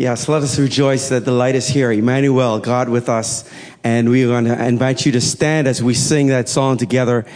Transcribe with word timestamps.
Yes, 0.00 0.30
let 0.30 0.42
us 0.42 0.58
rejoice 0.58 1.10
that 1.10 1.26
the 1.26 1.30
light 1.30 1.54
is 1.54 1.68
here. 1.68 1.92
Emmanuel, 1.92 2.58
God 2.58 2.88
with 2.88 3.10
us. 3.10 3.44
And 3.84 4.08
we 4.08 4.24
are 4.24 4.28
going 4.28 4.46
to 4.46 4.66
invite 4.66 5.04
you 5.04 5.12
to 5.12 5.20
stand 5.20 5.68
as 5.68 5.82
we 5.82 5.92
sing 5.92 6.28
that 6.28 6.48
song 6.48 6.78
together. 6.78 7.26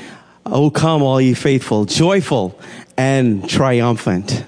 Oh, 0.47 0.71
come, 0.71 1.03
all 1.03 1.21
ye 1.21 1.35
faithful, 1.35 1.85
joyful 1.85 2.59
and 2.97 3.47
triumphant. 3.47 4.44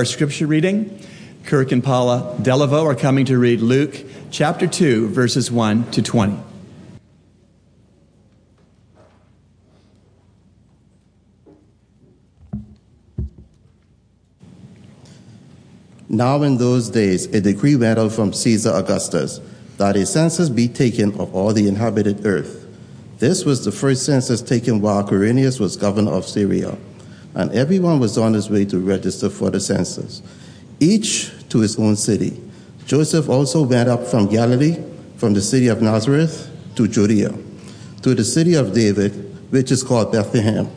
Our 0.00 0.04
scripture 0.06 0.46
reading, 0.46 0.98
Kirk 1.44 1.72
and 1.72 1.84
Paula 1.84 2.34
Delaveau 2.40 2.86
are 2.86 2.94
coming 2.94 3.26
to 3.26 3.36
read 3.36 3.60
Luke 3.60 4.02
chapter 4.30 4.66
2, 4.66 5.08
verses 5.08 5.52
1 5.52 5.90
to 5.90 6.00
20. 6.00 6.38
Now 16.08 16.42
in 16.44 16.56
those 16.56 16.88
days 16.88 17.26
a 17.26 17.42
decree 17.42 17.76
went 17.76 17.98
out 17.98 18.12
from 18.12 18.32
Caesar 18.32 18.70
Augustus 18.70 19.38
that 19.76 19.96
a 19.96 20.06
census 20.06 20.48
be 20.48 20.66
taken 20.66 21.12
of 21.20 21.34
all 21.34 21.52
the 21.52 21.68
inhabited 21.68 22.24
earth. 22.24 22.66
This 23.18 23.44
was 23.44 23.66
the 23.66 23.72
first 23.72 24.06
census 24.06 24.40
taken 24.40 24.80
while 24.80 25.06
Quirinius 25.06 25.60
was 25.60 25.76
governor 25.76 26.12
of 26.12 26.24
Syria, 26.24 26.78
and 27.34 27.52
everyone 27.52 28.00
was 28.00 28.18
on 28.18 28.34
his 28.34 28.50
way 28.50 28.64
to 28.64 28.78
register 28.78 29.30
for 29.30 29.50
the 29.50 29.60
census, 29.60 30.22
each 30.80 31.30
to 31.48 31.60
his 31.60 31.78
own 31.78 31.96
city. 31.96 32.40
Joseph 32.86 33.28
also 33.28 33.62
went 33.62 33.88
up 33.88 34.04
from 34.04 34.26
Galilee, 34.26 34.76
from 35.16 35.34
the 35.34 35.40
city 35.40 35.68
of 35.68 35.80
Nazareth 35.80 36.50
to 36.76 36.88
Judea, 36.88 37.32
to 38.02 38.14
the 38.14 38.24
city 38.24 38.54
of 38.54 38.74
David, 38.74 39.12
which 39.52 39.70
is 39.70 39.82
called 39.82 40.12
Bethlehem, 40.12 40.68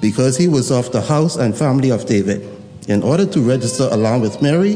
because 0.00 0.36
he 0.36 0.48
was 0.48 0.70
of 0.70 0.92
the 0.92 1.00
house 1.00 1.36
and 1.36 1.56
family 1.56 1.90
of 1.90 2.06
David 2.06 2.48
in 2.88 3.02
order 3.02 3.24
to 3.24 3.40
register 3.40 3.88
along 3.90 4.20
with 4.20 4.42
Mary, 4.42 4.74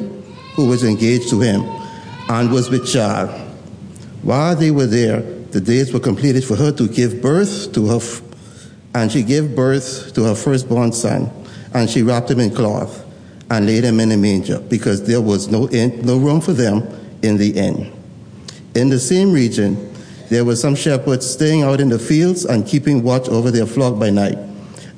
who 0.55 0.67
was 0.67 0.82
engaged 0.82 1.29
to 1.31 1.41
him 1.41 1.61
and 2.31 2.50
was 2.50 2.71
with 2.71 2.87
child. 2.87 3.29
While 4.23 4.56
they 4.56 4.71
were 4.71 4.87
there, 4.87 5.21
the 5.21 5.61
days 5.61 5.93
were 5.93 6.00
completed 6.00 6.44
for 6.44 6.56
her 6.56 6.73
to 6.73 6.88
give 6.88 7.23
birth 7.23 7.73
to 7.75 7.87
her, 7.87 8.00
and 8.99 9.12
she 9.12 9.23
gave 9.23 9.55
birth 9.55 10.12
to 10.12 10.25
her 10.25 10.35
firstborn 10.35 10.91
son, 10.91 11.31
and 11.73 11.89
she 11.89 12.03
wrapped 12.03 12.29
him 12.29 12.41
in 12.41 12.53
cloth 12.53 13.05
and 13.49 13.65
laid 13.65 13.85
him 13.85 14.00
in 14.00 14.11
a 14.11 14.17
manger, 14.17 14.59
because 14.59 15.06
there 15.06 15.21
was 15.21 15.47
no, 15.47 15.67
no 15.67 16.19
room 16.19 16.41
for 16.41 16.53
them 16.53 16.83
in 17.23 17.37
the 17.37 17.56
inn. 17.56 17.93
In 18.75 18.89
the 18.89 18.99
same 18.99 19.33
region, 19.33 19.95
there 20.31 20.45
were 20.45 20.56
some 20.56 20.75
shepherds 20.75 21.31
staying 21.31 21.62
out 21.62 21.81
in 21.81 21.89
the 21.89 21.99
fields 21.99 22.45
and 22.45 22.67
keeping 22.67 23.05
watch 23.05 23.29
over 23.29 23.53
their 23.53 23.67
flock 23.67 24.00
by 24.00 24.11
night. 24.11 24.37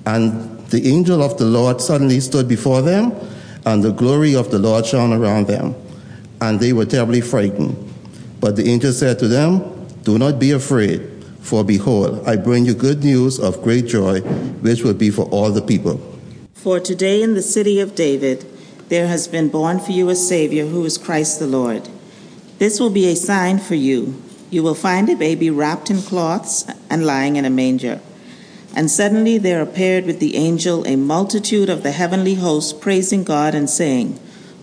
And 0.07 0.59
the 0.69 0.89
angel 0.89 1.23
of 1.23 1.37
the 1.37 1.45
Lord 1.45 1.83
suddenly 1.83 2.21
stood 2.21 2.49
before 2.49 2.81
them, 2.81 3.13
and 3.67 3.85
the 3.85 3.93
glory 3.93 4.35
of 4.35 4.51
the 4.51 4.59
Lord 4.59 4.87
shone 4.87 5.13
around 5.13 5.47
them, 5.47 5.75
and 6.41 6.59
they 6.59 6.73
were 6.73 6.87
terribly 6.87 7.21
frightened. 7.21 7.77
But 8.41 8.57
the 8.57 8.67
angel 8.67 8.93
said 8.93 9.19
to 9.19 9.29
them, 9.29 9.87
Do 10.05 10.19
not 10.19 10.39
be 10.39 10.53
afraid, 10.53 11.10
for 11.41 11.65
behold, 11.65 12.27
I 12.27 12.37
bring 12.37 12.65
you 12.65 12.75
good 12.75 13.03
news 13.03 13.39
of 13.39 13.63
great 13.63 13.87
joy, 13.87 14.21
which 14.61 14.83
will 14.83 14.95
be 14.95 15.11
for 15.11 15.25
all 15.27 15.51
the 15.51 15.63
people. 15.63 16.01
For 16.55 16.79
today 16.79 17.23
in 17.23 17.35
the 17.35 17.43
city 17.43 17.81
of 17.81 17.95
David 17.95 18.45
there 18.89 19.07
has 19.07 19.29
been 19.29 19.49
born 19.49 19.79
for 19.79 19.93
you 19.93 20.09
a 20.09 20.17
Savior 20.17 20.67
who 20.67 20.85
is 20.85 20.99
Christ 20.99 21.39
the 21.39 21.47
Lord. 21.47 21.89
This 22.59 22.79
will 22.79 22.91
be 22.91 23.07
a 23.09 23.17
sign 23.17 23.59
for 23.59 23.77
you. 23.77 24.21
You 24.51 24.63
will 24.63 24.75
find 24.75 25.09
a 25.09 25.17
baby 25.17 25.49
wrapped 25.49 25.91
in 25.91 26.03
cloths 26.03 26.67
and 26.91 27.07
lying 27.07 27.37
in 27.37 27.45
a 27.45 27.51
manger. 27.51 28.01
And 28.75 28.91
suddenly 28.91 29.39
there 29.39 29.63
appeared 29.63 30.07
with 30.07 30.21
the 30.21 30.37
angel 30.37 30.87
a 30.87 30.97
multitude 30.97 31.69
of 31.69 31.83
the 31.83 31.93
heavenly 31.93 32.35
hosts 32.35 32.73
praising 32.73 33.25
God 33.25 33.55
and 33.55 33.71
saying, 33.71 34.19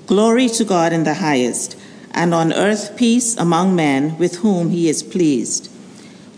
Glory 0.05 0.47
to 0.49 0.63
God 0.63 0.93
in 0.93 1.03
the 1.03 1.15
highest, 1.15 1.77
and 2.11 2.33
on 2.33 2.53
earth 2.53 2.95
peace 2.95 3.35
among 3.37 3.75
men 3.75 4.17
with 4.17 4.37
whom 4.37 4.69
he 4.69 4.87
is 4.87 5.03
pleased. 5.03 5.71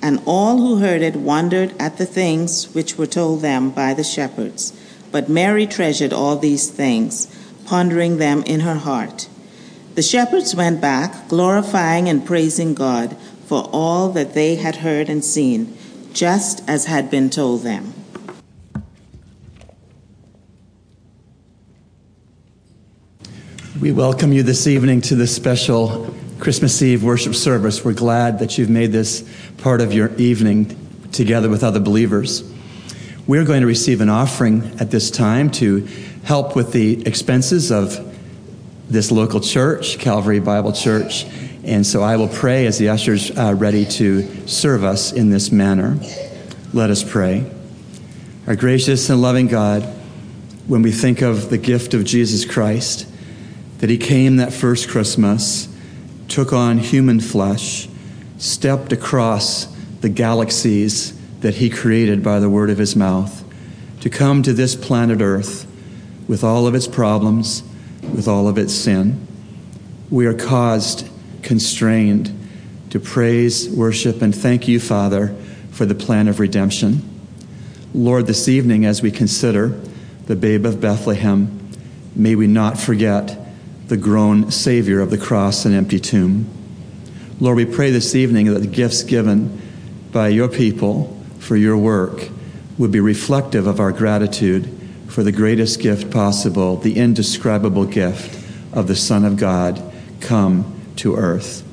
And 0.00 0.22
all 0.26 0.58
who 0.58 0.76
heard 0.76 1.02
it 1.02 1.16
wondered 1.16 1.74
at 1.78 1.98
the 1.98 2.06
things 2.06 2.72
which 2.74 2.96
were 2.96 3.06
told 3.06 3.42
them 3.42 3.70
by 3.70 3.94
the 3.94 4.04
shepherds. 4.04 4.72
But 5.10 5.28
Mary 5.28 5.66
treasured 5.66 6.12
all 6.12 6.36
these 6.36 6.70
things, 6.70 7.26
pondering 7.66 8.18
them 8.18 8.42
in 8.44 8.60
her 8.60 8.76
heart. 8.76 9.28
The 9.94 10.02
shepherds 10.02 10.54
went 10.54 10.80
back, 10.80 11.28
glorifying 11.28 12.08
and 12.08 12.24
praising 12.24 12.74
God 12.74 13.16
for 13.46 13.68
all 13.72 14.10
that 14.10 14.34
they 14.34 14.56
had 14.56 14.76
heard 14.76 15.08
and 15.08 15.24
seen, 15.24 15.76
just 16.12 16.62
as 16.68 16.84
had 16.84 17.10
been 17.10 17.30
told 17.30 17.62
them. 17.62 17.94
We 23.80 23.92
welcome 23.92 24.32
you 24.32 24.42
this 24.42 24.66
evening 24.66 25.00
to 25.02 25.14
this 25.14 25.34
special 25.34 26.12
Christmas 26.38 26.80
Eve 26.82 27.02
worship 27.02 27.34
service. 27.34 27.84
We're 27.84 27.94
glad 27.94 28.38
that 28.38 28.58
you've 28.58 28.70
made 28.70 28.92
this 28.92 29.28
part 29.58 29.80
of 29.80 29.92
your 29.92 30.14
evening 30.14 30.76
together 31.10 31.48
with 31.48 31.64
other 31.64 31.80
believers. 31.80 32.48
We're 33.26 33.44
going 33.44 33.62
to 33.62 33.66
receive 33.66 34.00
an 34.00 34.08
offering 34.08 34.62
at 34.78 34.92
this 34.92 35.10
time 35.10 35.50
to 35.52 35.80
help 36.22 36.54
with 36.54 36.72
the 36.72 37.04
expenses 37.06 37.72
of 37.72 38.14
this 38.88 39.10
local 39.10 39.40
church, 39.40 39.98
Calvary 39.98 40.38
Bible 40.38 40.72
Church. 40.72 41.26
And 41.64 41.84
so 41.84 42.04
I 42.04 42.16
will 42.16 42.28
pray 42.28 42.66
as 42.66 42.78
the 42.78 42.90
ushers 42.90 43.36
are 43.36 43.56
ready 43.56 43.84
to 43.84 44.46
serve 44.46 44.84
us 44.84 45.12
in 45.12 45.30
this 45.30 45.50
manner. 45.50 45.98
Let 46.72 46.90
us 46.90 47.02
pray. 47.02 47.50
Our 48.46 48.54
gracious 48.54 49.10
and 49.10 49.20
loving 49.20 49.48
God, 49.48 49.82
when 50.68 50.82
we 50.82 50.92
think 50.92 51.20
of 51.20 51.50
the 51.50 51.58
gift 51.58 51.94
of 51.94 52.04
Jesus 52.04 52.44
Christ, 52.44 53.06
that 53.78 53.90
he 53.90 53.98
came 53.98 54.36
that 54.36 54.52
first 54.52 54.88
Christmas, 54.88 55.68
took 56.28 56.52
on 56.52 56.78
human 56.78 57.18
flesh, 57.20 57.88
stepped 58.36 58.92
across 58.92 59.66
the 60.00 60.08
galaxies 60.08 61.18
that 61.40 61.56
he 61.56 61.70
created 61.70 62.22
by 62.22 62.38
the 62.38 62.50
word 62.50 62.70
of 62.70 62.78
his 62.78 62.94
mouth, 62.94 63.44
to 64.00 64.10
come 64.10 64.42
to 64.42 64.52
this 64.52 64.76
planet 64.76 65.20
Earth 65.20 65.66
with 66.28 66.44
all 66.44 66.66
of 66.66 66.74
its 66.74 66.86
problems, 66.86 67.62
with 68.02 68.28
all 68.28 68.46
of 68.46 68.58
its 68.58 68.72
sin. 68.72 69.26
We 70.10 70.26
are 70.26 70.34
caused, 70.34 71.08
constrained 71.42 72.34
to 72.90 73.00
praise, 73.00 73.68
worship, 73.68 74.22
and 74.22 74.34
thank 74.34 74.68
you, 74.68 74.78
Father, 74.78 75.34
for 75.70 75.86
the 75.86 75.94
plan 75.94 76.28
of 76.28 76.40
redemption. 76.40 77.02
Lord, 77.94 78.26
this 78.26 78.48
evening, 78.48 78.84
as 78.84 79.02
we 79.02 79.10
consider 79.10 79.80
the 80.26 80.36
babe 80.36 80.66
of 80.66 80.80
Bethlehem, 80.80 81.70
may 82.14 82.34
we 82.34 82.46
not 82.46 82.78
forget 82.78 83.47
the 83.88 83.96
grown 83.96 84.50
Savior 84.50 85.00
of 85.00 85.10
the 85.10 85.16
cross 85.16 85.64
and 85.64 85.74
empty 85.74 85.98
tomb. 85.98 86.46
Lord, 87.40 87.56
we 87.56 87.64
pray 87.64 87.90
this 87.90 88.14
evening 88.14 88.52
that 88.52 88.60
the 88.60 88.66
gifts 88.66 89.02
given 89.02 89.60
by 90.12 90.28
your 90.28 90.48
people 90.48 91.18
for 91.38 91.56
your 91.56 91.76
work 91.76 92.28
would 92.76 92.92
be 92.92 93.00
reflective 93.00 93.66
of 93.66 93.80
our 93.80 93.92
gratitude 93.92 94.68
for 95.08 95.22
the 95.22 95.32
greatest 95.32 95.80
gift 95.80 96.10
possible, 96.10 96.76
the 96.76 96.98
indescribable 96.98 97.86
gift 97.86 98.38
of 98.74 98.88
the 98.88 98.96
Son 98.96 99.24
of 99.24 99.38
God 99.38 99.82
come 100.20 100.78
to 100.96 101.16
earth. 101.16 101.64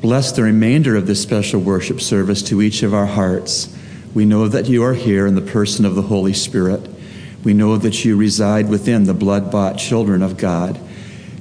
Bless 0.00 0.30
the 0.30 0.44
remainder 0.44 0.94
of 0.94 1.08
this 1.08 1.20
special 1.20 1.60
worship 1.60 2.00
service 2.00 2.40
to 2.44 2.62
each 2.62 2.84
of 2.84 2.94
our 2.94 3.06
hearts. 3.06 3.76
We 4.14 4.24
know 4.24 4.46
that 4.46 4.68
you 4.68 4.84
are 4.84 4.94
here 4.94 5.26
in 5.26 5.34
the 5.34 5.40
person 5.40 5.84
of 5.84 5.96
the 5.96 6.02
Holy 6.02 6.32
Spirit. 6.32 6.88
We 7.42 7.52
know 7.52 7.76
that 7.78 8.04
you 8.04 8.16
reside 8.16 8.68
within 8.68 9.04
the 9.04 9.14
blood 9.14 9.50
bought 9.50 9.78
children 9.78 10.22
of 10.22 10.36
God. 10.36 10.78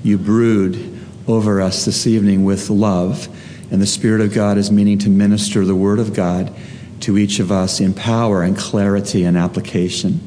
You 0.06 0.20
brood 0.20 1.02
over 1.28 1.60
us 1.60 1.84
this 1.84 2.06
evening 2.06 2.46
with 2.46 2.70
love, 2.70 3.28
and 3.72 3.82
the 3.82 3.88
Spirit 3.88 4.22
of 4.22 4.36
God 4.36 4.56
is 4.60 4.70
meaning 4.70 5.00
to 5.00 5.10
minister 5.10 5.66
the 5.66 5.74
Word 5.74 5.98
of 5.98 6.14
God 6.14 6.54
to 7.00 7.18
each 7.18 7.40
of 7.40 7.52
us 7.52 7.80
in 7.80 7.96
power 7.96 8.44
and 8.44 8.56
clarity 8.56 9.24
and 9.24 9.36
application. 9.36 10.20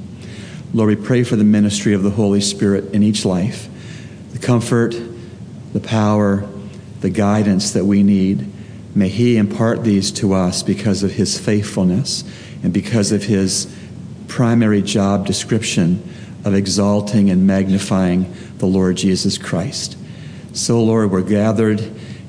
Lord, 0.74 0.88
we 0.88 0.96
pray 0.96 1.22
for 1.22 1.36
the 1.36 1.44
ministry 1.44 1.94
of 1.94 2.02
the 2.02 2.10
Holy 2.10 2.40
Spirit 2.40 2.92
in 2.92 3.04
each 3.04 3.24
life, 3.24 3.68
the 4.32 4.40
comfort, 4.40 4.96
the 5.72 5.78
power, 5.78 6.44
the 6.98 7.10
guidance 7.10 7.70
that 7.70 7.84
we 7.84 8.02
need. 8.02 8.50
May 8.96 9.08
He 9.08 9.36
impart 9.36 9.84
these 9.84 10.10
to 10.14 10.32
us 10.32 10.64
because 10.64 11.04
of 11.04 11.12
His 11.12 11.38
faithfulness 11.38 12.24
and 12.64 12.72
because 12.72 13.12
of 13.12 13.22
His 13.22 13.72
primary 14.26 14.82
job 14.82 15.24
description 15.24 16.02
of 16.44 16.54
exalting 16.54 17.30
and 17.30 17.46
magnifying 17.46 18.34
the 18.58 18.66
Lord 18.66 18.96
Jesus 18.96 19.38
Christ. 19.38 19.96
So, 20.52 20.82
Lord, 20.82 21.10
we're 21.10 21.22
gathered 21.22 21.80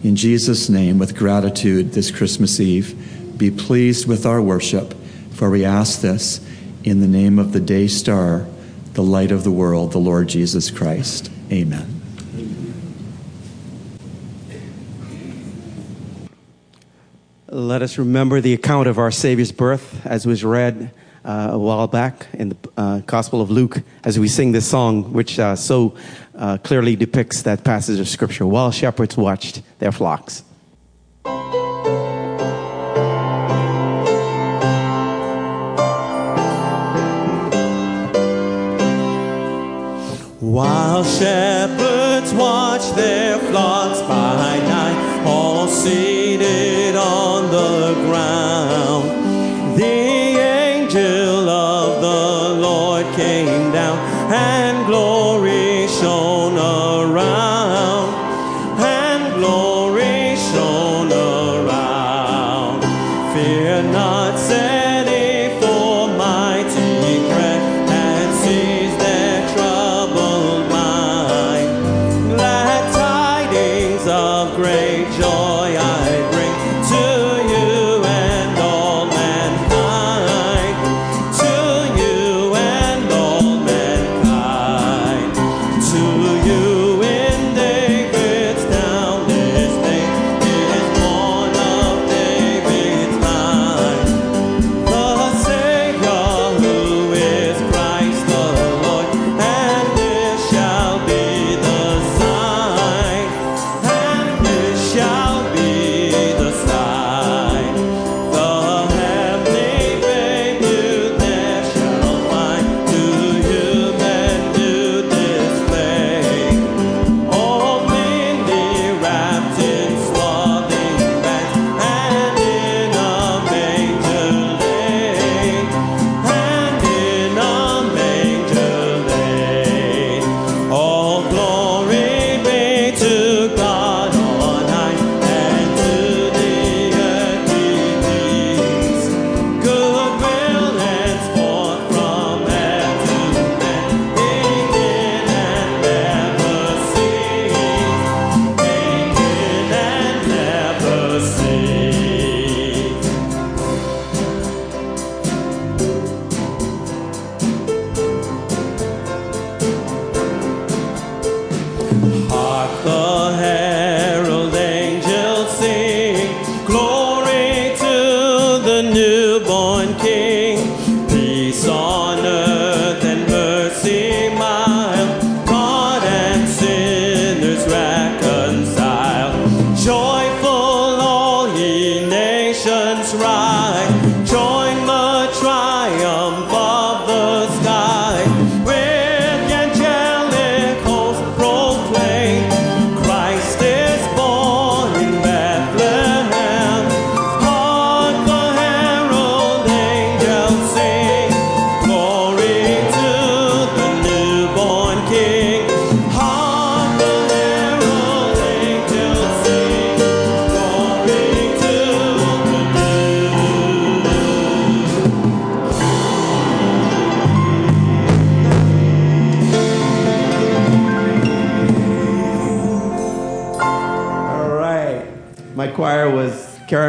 in 0.03 0.15
Jesus' 0.15 0.69
name 0.69 1.00
with 1.00 1.17
gratitude 1.17 1.93
this 1.93 2.12
Christmas 2.12 2.59
Eve. 2.59 3.38
Be 3.38 3.51
pleased 3.51 4.07
with 4.07 4.25
our 4.25 4.41
worship, 4.41 4.93
for 5.31 5.50
we 5.50 5.65
ask 5.65 6.01
this 6.01 6.45
in 6.83 7.01
the 7.01 7.07
name 7.07 7.39
of 7.39 7.51
the 7.51 7.59
day 7.59 7.88
star, 7.88 8.45
the 8.93 9.03
light 9.03 9.31
of 9.31 9.43
the 9.43 9.51
world, 9.51 9.91
the 9.91 9.98
Lord 9.98 10.29
Jesus 10.29 10.71
Christ. 10.71 11.31
Amen. 11.51 11.95
Let 17.48 17.81
us 17.81 17.98
remember 17.98 18.41
the 18.41 18.53
account 18.53 18.88
of 18.88 19.00
our 19.00 19.09
Savior's 19.09 19.51
birth 19.51 20.05
as 20.05 20.25
was 20.27 20.43
read 20.43 20.91
uh, 21.26 21.50
a 21.52 21.58
while 21.58 21.88
back 21.88 22.28
in 22.34 22.50
the 22.50 22.58
uh, 22.78 23.00
Gospel 23.00 23.42
of 23.42 23.50
Luke 23.50 23.82
as 24.04 24.18
we 24.20 24.28
sing 24.28 24.52
this 24.52 24.68
song, 24.68 25.14
which 25.14 25.40
uh, 25.40 25.56
so 25.56 25.96
uh, 26.36 26.58
clearly 26.58 26.96
depicts 26.96 27.42
that 27.44 27.64
passage 27.64 28.00
of 28.00 28.08
Scripture 28.08 28.46
while 28.46 28.72
shepherds 28.72 29.18
watched 29.18 29.62
their 29.80 29.92
flocks. 29.92 30.44
While 40.40 41.04
shepherds 41.04 42.34
watch 42.34 42.92
their 42.96 43.38
flocks 43.38 44.02
by 44.02 44.58
night, 44.58 45.24
all 45.26 45.68
seated 45.68 46.96
on 46.96 47.52
the 47.52 47.94
ground, 48.06 49.78
angel 50.89 51.48
of 51.48 52.01
the 52.01 52.62
Lord 52.62 53.05
came 53.15 53.72
down, 53.72 53.98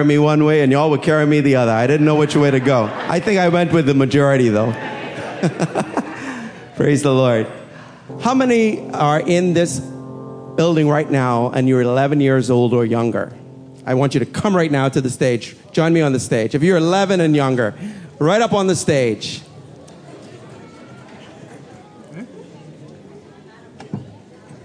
carrying 0.01 0.09
me 0.09 0.19
one 0.19 0.45
way 0.45 0.63
and 0.63 0.73
y'all 0.73 0.89
would 0.89 1.03
carry 1.03 1.27
me 1.27 1.43
the 1.43 1.57
other. 1.57 1.73
I 1.73 1.87
didn't 1.87 2.07
know 2.07 2.15
which 2.15 2.35
way 2.35 2.51
to 2.51 2.59
go. 2.59 2.85
I 2.85 3.21
think 3.21 3.39
I 3.39 3.51
went 3.51 3.71
with 3.71 3.85
the 3.85 3.93
majority 3.93 4.49
though. 4.49 4.73
Praise 6.77 7.03
the 7.03 7.13
Lord. 7.13 7.47
How 8.23 8.33
many 8.33 8.91
are 8.93 9.21
in 9.21 9.53
this 9.53 9.79
building 9.79 10.89
right 10.89 11.11
now 11.11 11.51
and 11.51 11.69
you're 11.69 11.83
11 11.83 12.23
years 12.23 12.51
old 12.51 12.73
or 12.73 12.87
younger? 12.87 13.31
I 13.85 13.93
want 13.93 14.15
you 14.15 14.21
to 14.21 14.27
come 14.27 14.57
right 14.57 14.71
now 14.71 14.89
to 14.89 15.03
the 15.03 15.11
stage. 15.11 15.55
Join 15.71 15.93
me 15.93 16.01
on 16.01 16.15
the 16.15 16.21
stage. 16.21 16.55
If 16.55 16.63
you're 16.63 16.79
11 16.79 17.21
and 17.21 17.37
younger, 17.37 17.75
right 18.19 18.41
up 18.41 18.55
on 18.55 18.69
the 18.69 18.77
stage. 18.77 19.43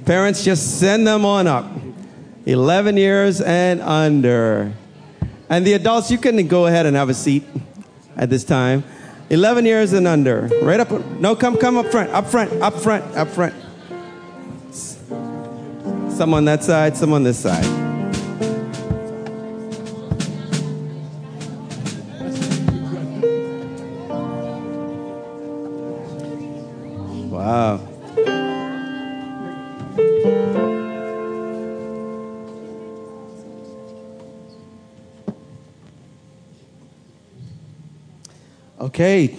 Parents, 0.06 0.46
just 0.46 0.80
send 0.80 1.06
them 1.06 1.25
on 1.25 1.46
up. 1.46 1.70
11 2.46 2.96
years 2.96 3.42
and 3.42 3.82
under. 3.82 4.72
And 5.50 5.66
the 5.66 5.74
adults, 5.74 6.10
you 6.10 6.18
can 6.18 6.48
go 6.48 6.66
ahead 6.66 6.86
and 6.86 6.96
have 6.96 7.10
a 7.10 7.14
seat 7.14 7.44
at 8.18 8.30
this 8.30 8.44
time. 8.44 8.84
11 9.30 9.66
years 9.66 9.94
and 9.94 10.08
under. 10.08 10.50
Right 10.62 10.80
up. 10.80 10.92
No, 11.20 11.36
come, 11.36 11.58
come 11.58 11.78
up 11.78 11.88
front. 11.88 12.12
Up 12.12 12.28
front. 12.28 12.52
Up 12.62 12.74
front. 12.74 13.04
Up 13.16 13.28
front. 13.28 13.54
Some 16.16 16.34
on 16.34 16.46
that 16.46 16.64
side, 16.64 16.96
some 16.96 17.12
on 17.14 17.24
this 17.24 17.40
side. 17.40 17.66
Wow. 27.30 27.95
Okay. 38.96 39.36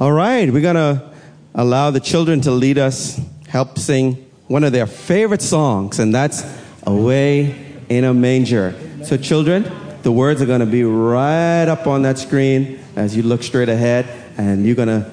All 0.00 0.10
right, 0.10 0.52
we're 0.52 0.60
going 0.60 0.74
to 0.74 1.12
allow 1.54 1.92
the 1.92 2.00
children 2.00 2.40
to 2.40 2.50
lead 2.50 2.78
us, 2.78 3.20
help 3.46 3.78
sing 3.78 4.28
one 4.48 4.64
of 4.64 4.72
their 4.72 4.88
favorite 4.88 5.40
songs, 5.40 6.00
and 6.00 6.12
that's 6.12 6.42
Away 6.82 7.76
in 7.88 8.02
a 8.02 8.12
Manger. 8.12 8.74
So, 9.04 9.16
children, 9.16 9.70
the 10.02 10.10
words 10.10 10.42
are 10.42 10.46
going 10.46 10.58
to 10.58 10.66
be 10.66 10.82
right 10.82 11.68
up 11.68 11.86
on 11.86 12.02
that 12.02 12.18
screen 12.18 12.80
as 12.96 13.16
you 13.16 13.22
look 13.22 13.44
straight 13.44 13.68
ahead, 13.68 14.21
and 14.42 14.66
you're 14.66 14.74
going 14.74 14.88
to 14.88 15.08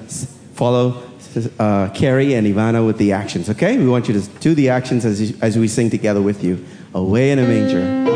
follow 0.54 1.02
uh, 1.58 1.88
Carrie 1.90 2.34
and 2.34 2.46
Ivana 2.46 2.84
with 2.84 2.98
the 2.98 3.12
actions, 3.12 3.48
okay? 3.48 3.78
We 3.78 3.86
want 3.86 4.08
you 4.08 4.20
to 4.20 4.28
do 4.40 4.54
the 4.54 4.70
actions 4.70 5.04
as, 5.04 5.40
as 5.40 5.56
we 5.56 5.68
sing 5.68 5.88
together 5.88 6.20
with 6.20 6.42
you. 6.42 6.64
Away 6.94 7.30
in 7.30 7.38
a 7.38 7.46
Manger. 7.46 8.09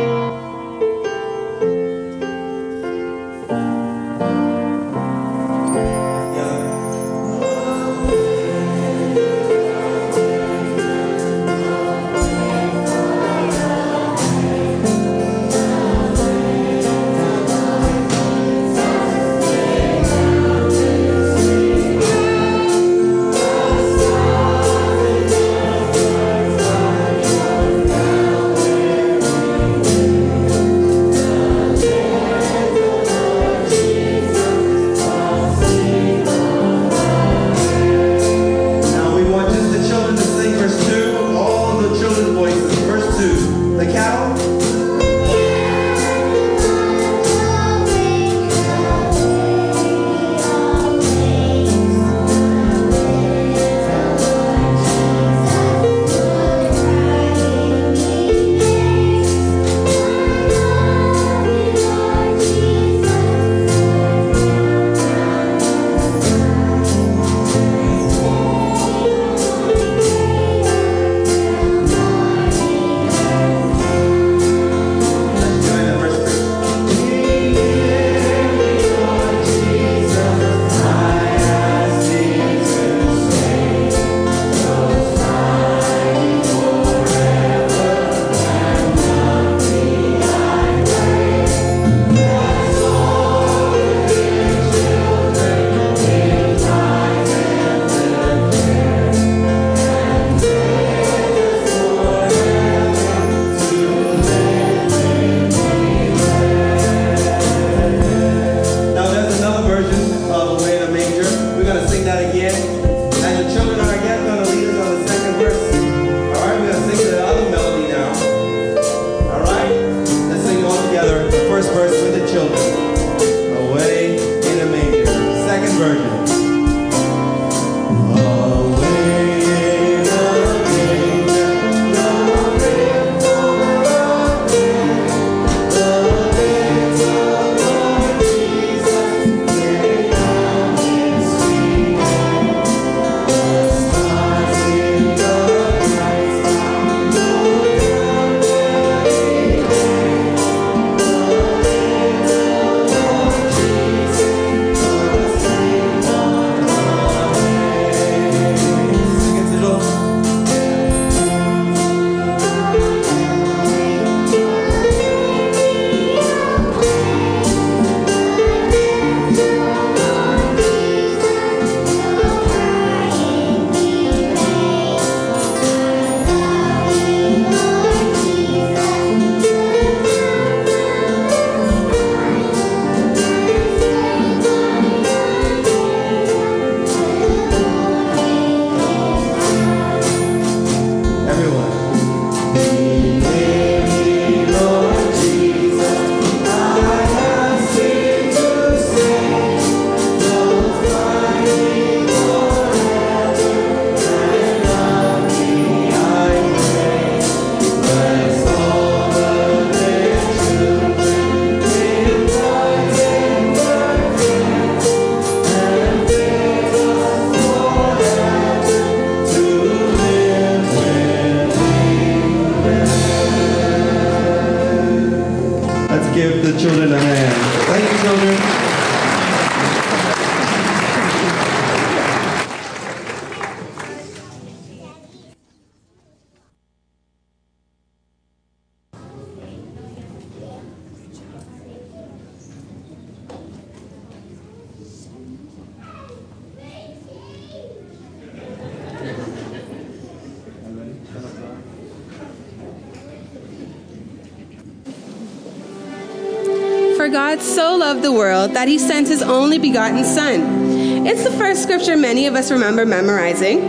That 258.65 258.71
he 258.71 258.79
sent 258.79 259.07
his 259.07 259.21
only 259.21 259.59
begotten 259.59 260.03
Son. 260.03 261.07
It's 261.07 261.23
the 261.23 261.31
first 261.33 261.63
scripture 261.63 261.99
many 261.99 262.27
of 262.27 262.35
us 262.35 262.51
remember 262.51 262.87
memorizing. 262.87 263.61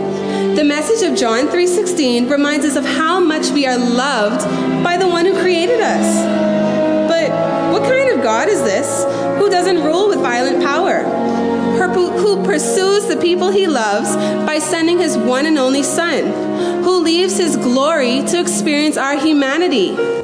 The 0.54 0.64
message 0.64 1.06
of 1.06 1.14
John 1.14 1.48
3:16 1.48 2.30
reminds 2.30 2.64
us 2.64 2.76
of 2.76 2.86
how 2.86 3.20
much 3.20 3.50
we 3.50 3.66
are 3.66 3.76
loved 3.76 4.42
by 4.82 4.96
the 4.96 5.06
one 5.06 5.26
who 5.26 5.38
created 5.38 5.82
us. 5.82 6.06
But 7.10 7.28
what 7.74 7.82
kind 7.82 8.08
of 8.08 8.22
God 8.22 8.48
is 8.48 8.62
this 8.62 9.04
who 9.38 9.50
doesn't 9.50 9.84
rule 9.84 10.08
with 10.08 10.20
violent 10.20 10.64
power? 10.64 11.02
Who 12.22 12.42
pursues 12.42 13.04
the 13.06 13.18
people 13.18 13.50
he 13.50 13.66
loves 13.66 14.16
by 14.46 14.58
sending 14.58 14.98
his 14.98 15.16
one 15.18 15.44
and 15.44 15.58
only 15.58 15.82
Son, 15.82 16.82
who 16.82 17.00
leaves 17.00 17.36
his 17.36 17.56
glory 17.56 18.22
to 18.28 18.40
experience 18.40 18.96
our 18.96 19.18
humanity. 19.18 20.15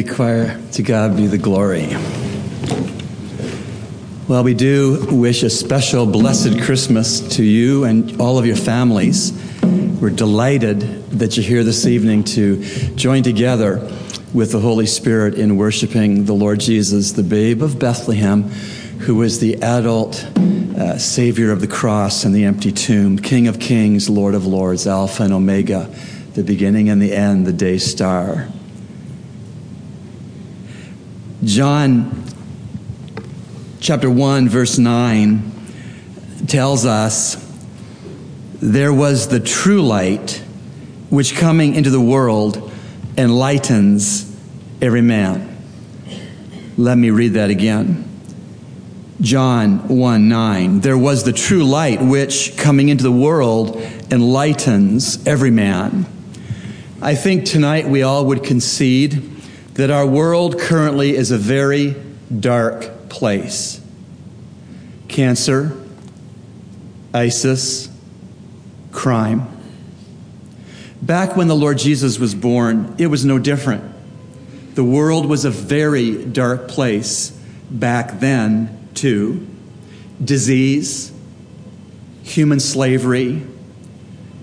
You, 0.00 0.14
choir. 0.14 0.60
To 0.72 0.82
God 0.82 1.16
be 1.16 1.26
the 1.26 1.36
glory. 1.36 1.88
Well, 4.28 4.42
we 4.42 4.54
do 4.54 5.06
wish 5.10 5.42
a 5.42 5.50
special 5.50 6.06
blessed 6.06 6.62
Christmas 6.62 7.20
to 7.36 7.44
you 7.44 7.84
and 7.84 8.20
all 8.20 8.38
of 8.38 8.46
your 8.46 8.56
families. 8.56 9.32
We're 10.00 10.10
delighted 10.10 10.80
that 11.10 11.36
you're 11.36 11.44
here 11.44 11.64
this 11.64 11.86
evening 11.86 12.24
to 12.24 12.62
join 12.94 13.22
together 13.22 13.90
with 14.32 14.52
the 14.52 14.60
Holy 14.60 14.86
Spirit 14.86 15.34
in 15.34 15.56
worshiping 15.56 16.24
the 16.24 16.34
Lord 16.34 16.60
Jesus, 16.60 17.12
the 17.12 17.22
babe 17.22 17.62
of 17.62 17.78
Bethlehem, 17.78 18.44
who 19.00 19.20
is 19.22 19.40
the 19.40 19.62
adult 19.62 20.24
uh, 20.36 20.96
Savior 20.98 21.52
of 21.52 21.60
the 21.60 21.68
cross 21.68 22.24
and 22.24 22.34
the 22.34 22.44
empty 22.44 22.72
tomb, 22.72 23.18
King 23.18 23.48
of 23.48 23.58
kings, 23.58 24.08
Lord 24.08 24.34
of 24.34 24.46
lords, 24.46 24.86
Alpha 24.86 25.24
and 25.24 25.32
Omega, 25.32 25.94
the 26.34 26.44
beginning 26.44 26.88
and 26.88 27.02
the 27.02 27.12
end, 27.12 27.46
the 27.46 27.52
day 27.52 27.76
star. 27.76 28.48
John 31.50 32.26
chapter 33.80 34.08
1, 34.08 34.48
verse 34.48 34.78
9 34.78 35.52
tells 36.46 36.86
us 36.86 37.44
there 38.62 38.94
was 38.94 39.26
the 39.26 39.40
true 39.40 39.82
light 39.82 40.44
which 41.08 41.34
coming 41.34 41.74
into 41.74 41.90
the 41.90 42.00
world 42.00 42.70
enlightens 43.18 44.32
every 44.80 45.00
man. 45.00 45.56
Let 46.78 46.96
me 46.96 47.10
read 47.10 47.32
that 47.32 47.50
again. 47.50 48.08
John 49.20 49.88
1 49.88 50.28
9. 50.28 50.80
There 50.82 50.96
was 50.96 51.24
the 51.24 51.32
true 51.32 51.64
light 51.64 52.00
which 52.00 52.56
coming 52.58 52.90
into 52.90 53.02
the 53.02 53.10
world 53.10 53.74
enlightens 54.12 55.26
every 55.26 55.50
man. 55.50 56.06
I 57.02 57.16
think 57.16 57.44
tonight 57.44 57.88
we 57.88 58.04
all 58.04 58.26
would 58.26 58.44
concede 58.44 59.39
that 59.74 59.90
our 59.90 60.06
world 60.06 60.58
currently 60.58 61.16
is 61.16 61.30
a 61.30 61.38
very 61.38 61.94
dark 62.38 63.08
place. 63.08 63.80
Cancer, 65.08 65.76
ISIS, 67.12 67.88
crime. 68.92 69.48
Back 71.02 71.36
when 71.36 71.48
the 71.48 71.56
Lord 71.56 71.78
Jesus 71.78 72.18
was 72.18 72.34
born, 72.34 72.94
it 72.98 73.06
was 73.06 73.24
no 73.24 73.38
different. 73.38 73.84
The 74.74 74.84
world 74.84 75.26
was 75.26 75.44
a 75.44 75.50
very 75.50 76.24
dark 76.24 76.68
place 76.68 77.30
back 77.70 78.20
then, 78.20 78.88
too. 78.94 79.46
Disease, 80.22 81.12
human 82.22 82.60
slavery, 82.60 83.42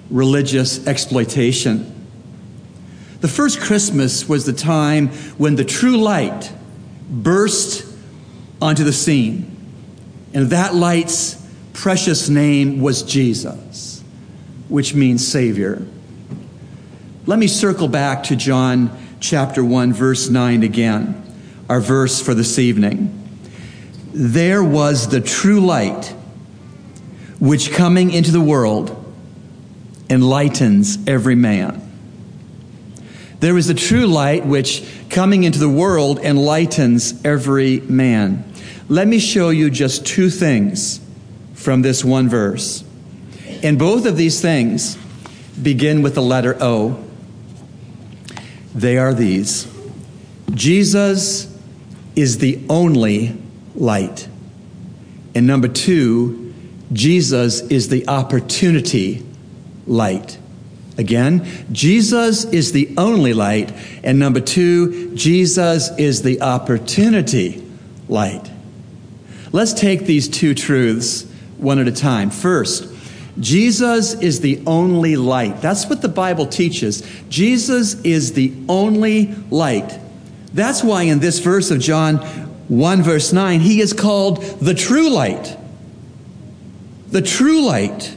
religious 0.09 0.85
exploitation. 0.87 1.93
The 3.19 3.27
first 3.27 3.59
Christmas 3.59 4.29
was 4.29 4.45
the 4.45 4.53
time 4.53 5.07
when 5.37 5.55
the 5.55 5.65
true 5.65 5.97
light 5.97 6.51
burst 7.09 7.85
onto 8.61 8.83
the 8.83 8.93
scene. 8.93 9.53
And 10.33 10.51
that 10.51 10.75
light's 10.75 11.43
precious 11.73 12.29
name 12.29 12.81
was 12.81 13.01
Jesus, 13.01 14.03
which 14.67 14.93
means 14.93 15.27
Savior. 15.27 15.85
Let 17.25 17.39
me 17.39 17.47
circle 17.47 17.87
back 17.87 18.23
to 18.23 18.35
John 18.35 18.95
chapter 19.19 19.63
1, 19.63 19.93
verse 19.93 20.29
9 20.29 20.63
again, 20.63 21.23
our 21.69 21.81
verse 21.81 22.21
for 22.21 22.33
this 22.33 22.59
evening. 22.59 23.13
There 24.13 24.63
was 24.63 25.09
the 25.09 25.21
true 25.21 25.59
light, 25.59 26.13
which 27.39 27.71
coming 27.71 28.11
into 28.11 28.31
the 28.31 28.41
world 28.41 28.93
enlightens 30.09 30.97
every 31.07 31.35
man. 31.35 31.86
There 33.39 33.57
is 33.57 33.69
a 33.69 33.73
true 33.73 34.07
light 34.07 34.45
which, 34.45 34.83
coming 35.09 35.43
into 35.43 35.59
the 35.59 35.69
world, 35.69 36.19
enlightens 36.19 37.23
every 37.23 37.79
man. 37.81 38.51
Let 38.89 39.07
me 39.07 39.19
show 39.19 39.49
you 39.49 39.69
just 39.69 40.05
two 40.05 40.29
things 40.29 40.99
from 41.53 41.81
this 41.81 42.03
one 42.03 42.29
verse. 42.29 42.83
And 43.61 43.77
both 43.77 44.05
of 44.05 44.17
these 44.17 44.41
things 44.41 44.97
begin 45.61 46.01
with 46.01 46.15
the 46.15 46.21
letter 46.21 46.55
O. 46.61 47.03
They 48.73 48.97
are 48.97 49.13
these 49.13 49.67
Jesus 50.53 51.53
is 52.15 52.39
the 52.39 52.59
only 52.69 53.37
light. 53.75 54.27
And 55.35 55.45
number 55.45 55.67
two, 55.67 56.53
Jesus 56.93 57.61
is 57.61 57.89
the 57.89 58.07
opportunity 58.07 59.25
light. 59.85 60.39
Again, 60.97 61.47
Jesus 61.71 62.45
is 62.45 62.71
the 62.71 62.93
only 62.97 63.33
light. 63.33 63.71
And 64.03 64.17
number 64.17 64.39
two, 64.39 65.15
Jesus 65.15 65.89
is 65.97 66.23
the 66.23 66.41
opportunity 66.41 67.63
light. 68.09 68.51
Let's 69.51 69.73
take 69.73 70.01
these 70.01 70.27
two 70.27 70.53
truths 70.53 71.23
one 71.57 71.79
at 71.79 71.87
a 71.87 71.91
time. 71.91 72.29
First, 72.29 72.93
Jesus 73.39 74.15
is 74.15 74.41
the 74.41 74.63
only 74.65 75.15
light. 75.15 75.61
That's 75.61 75.87
what 75.87 76.01
the 76.01 76.09
Bible 76.09 76.47
teaches. 76.47 77.03
Jesus 77.29 78.01
is 78.01 78.33
the 78.33 78.53
only 78.67 79.33
light. 79.51 79.99
That's 80.53 80.83
why 80.83 81.03
in 81.03 81.19
this 81.19 81.39
verse 81.39 81.69
of 81.69 81.79
John 81.79 82.17
1, 82.17 83.03
verse 83.03 83.31
9, 83.31 83.59
he 83.59 83.79
is 83.79 83.93
called 83.93 84.41
the 84.59 84.73
true 84.73 85.09
light. 85.09 85.55
The 87.09 87.21
true 87.21 87.65
light. 87.65 88.16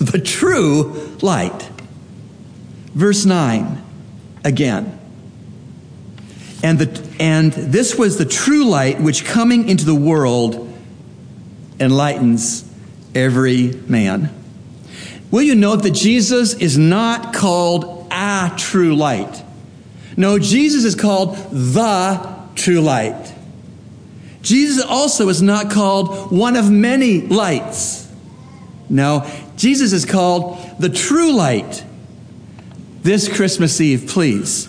The 0.00 0.20
true 0.20 1.16
light. 1.22 1.70
Verse 2.94 3.24
9, 3.24 3.82
again. 4.44 4.98
And, 6.62 6.78
the, 6.78 7.08
and 7.20 7.52
this 7.52 7.96
was 7.96 8.18
the 8.18 8.24
true 8.24 8.64
light 8.64 9.00
which 9.00 9.24
coming 9.24 9.68
into 9.68 9.84
the 9.84 9.94
world 9.94 10.64
enlightens 11.78 12.68
every 13.14 13.72
man. 13.86 14.34
Will 15.30 15.42
you 15.42 15.54
note 15.54 15.82
that 15.82 15.92
Jesus 15.92 16.54
is 16.54 16.78
not 16.78 17.34
called 17.34 18.08
a 18.10 18.52
true 18.56 18.96
light? 18.96 19.44
No, 20.16 20.38
Jesus 20.38 20.84
is 20.84 20.94
called 20.94 21.36
the 21.52 22.36
true 22.54 22.80
light. 22.80 23.34
Jesus 24.42 24.84
also 24.84 25.28
is 25.28 25.42
not 25.42 25.70
called 25.70 26.32
one 26.32 26.56
of 26.56 26.70
many 26.70 27.20
lights. 27.20 28.10
No, 28.88 29.28
Jesus 29.58 29.92
is 29.92 30.06
called 30.06 30.58
the 30.78 30.88
true 30.88 31.32
light. 31.32 31.84
This 33.02 33.28
Christmas 33.28 33.80
Eve, 33.80 34.06
please 34.08 34.68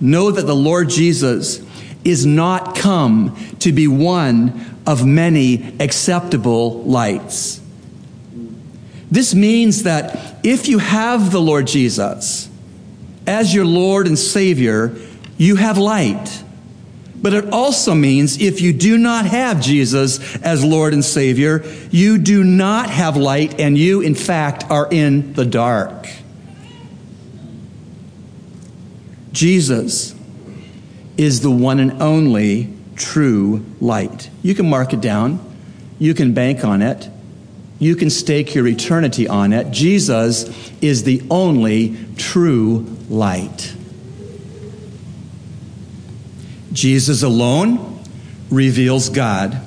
know 0.00 0.30
that 0.30 0.46
the 0.46 0.54
Lord 0.54 0.90
Jesus 0.90 1.64
is 2.04 2.26
not 2.26 2.74
come 2.76 3.36
to 3.60 3.72
be 3.72 3.86
one 3.86 4.78
of 4.86 5.06
many 5.06 5.76
acceptable 5.78 6.82
lights. 6.82 7.60
This 9.10 9.34
means 9.34 9.84
that 9.84 10.36
if 10.44 10.68
you 10.68 10.78
have 10.78 11.30
the 11.30 11.40
Lord 11.40 11.66
Jesus 11.66 12.48
as 13.26 13.54
your 13.54 13.64
Lord 13.64 14.06
and 14.06 14.18
Savior, 14.18 14.96
you 15.36 15.56
have 15.56 15.78
light. 15.78 16.42
But 17.22 17.34
it 17.34 17.52
also 17.52 17.94
means 17.94 18.40
if 18.40 18.60
you 18.60 18.72
do 18.72 18.96
not 18.96 19.26
have 19.26 19.60
Jesus 19.60 20.36
as 20.36 20.64
Lord 20.64 20.94
and 20.94 21.04
Savior, 21.04 21.62
you 21.90 22.16
do 22.16 22.42
not 22.42 22.88
have 22.88 23.16
light 23.16 23.60
and 23.60 23.76
you, 23.76 24.00
in 24.00 24.14
fact, 24.14 24.64
are 24.70 24.88
in 24.90 25.34
the 25.34 25.44
dark. 25.44 26.08
Jesus 29.32 30.14
is 31.16 31.42
the 31.42 31.50
one 31.50 31.78
and 31.78 32.02
only 32.02 32.72
true 32.96 33.64
light. 33.80 34.30
You 34.42 34.54
can 34.54 34.68
mark 34.68 34.92
it 34.92 35.00
down, 35.00 35.44
you 35.98 36.14
can 36.14 36.32
bank 36.32 36.64
on 36.64 36.82
it, 36.82 37.08
you 37.78 37.96
can 37.96 38.10
stake 38.10 38.54
your 38.54 38.66
eternity 38.66 39.28
on 39.28 39.52
it. 39.52 39.70
Jesus 39.70 40.70
is 40.80 41.04
the 41.04 41.22
only 41.30 41.96
true 42.16 42.86
light. 43.08 43.74
Jesus 46.72 47.22
alone 47.22 48.02
reveals 48.50 49.08
God. 49.08 49.60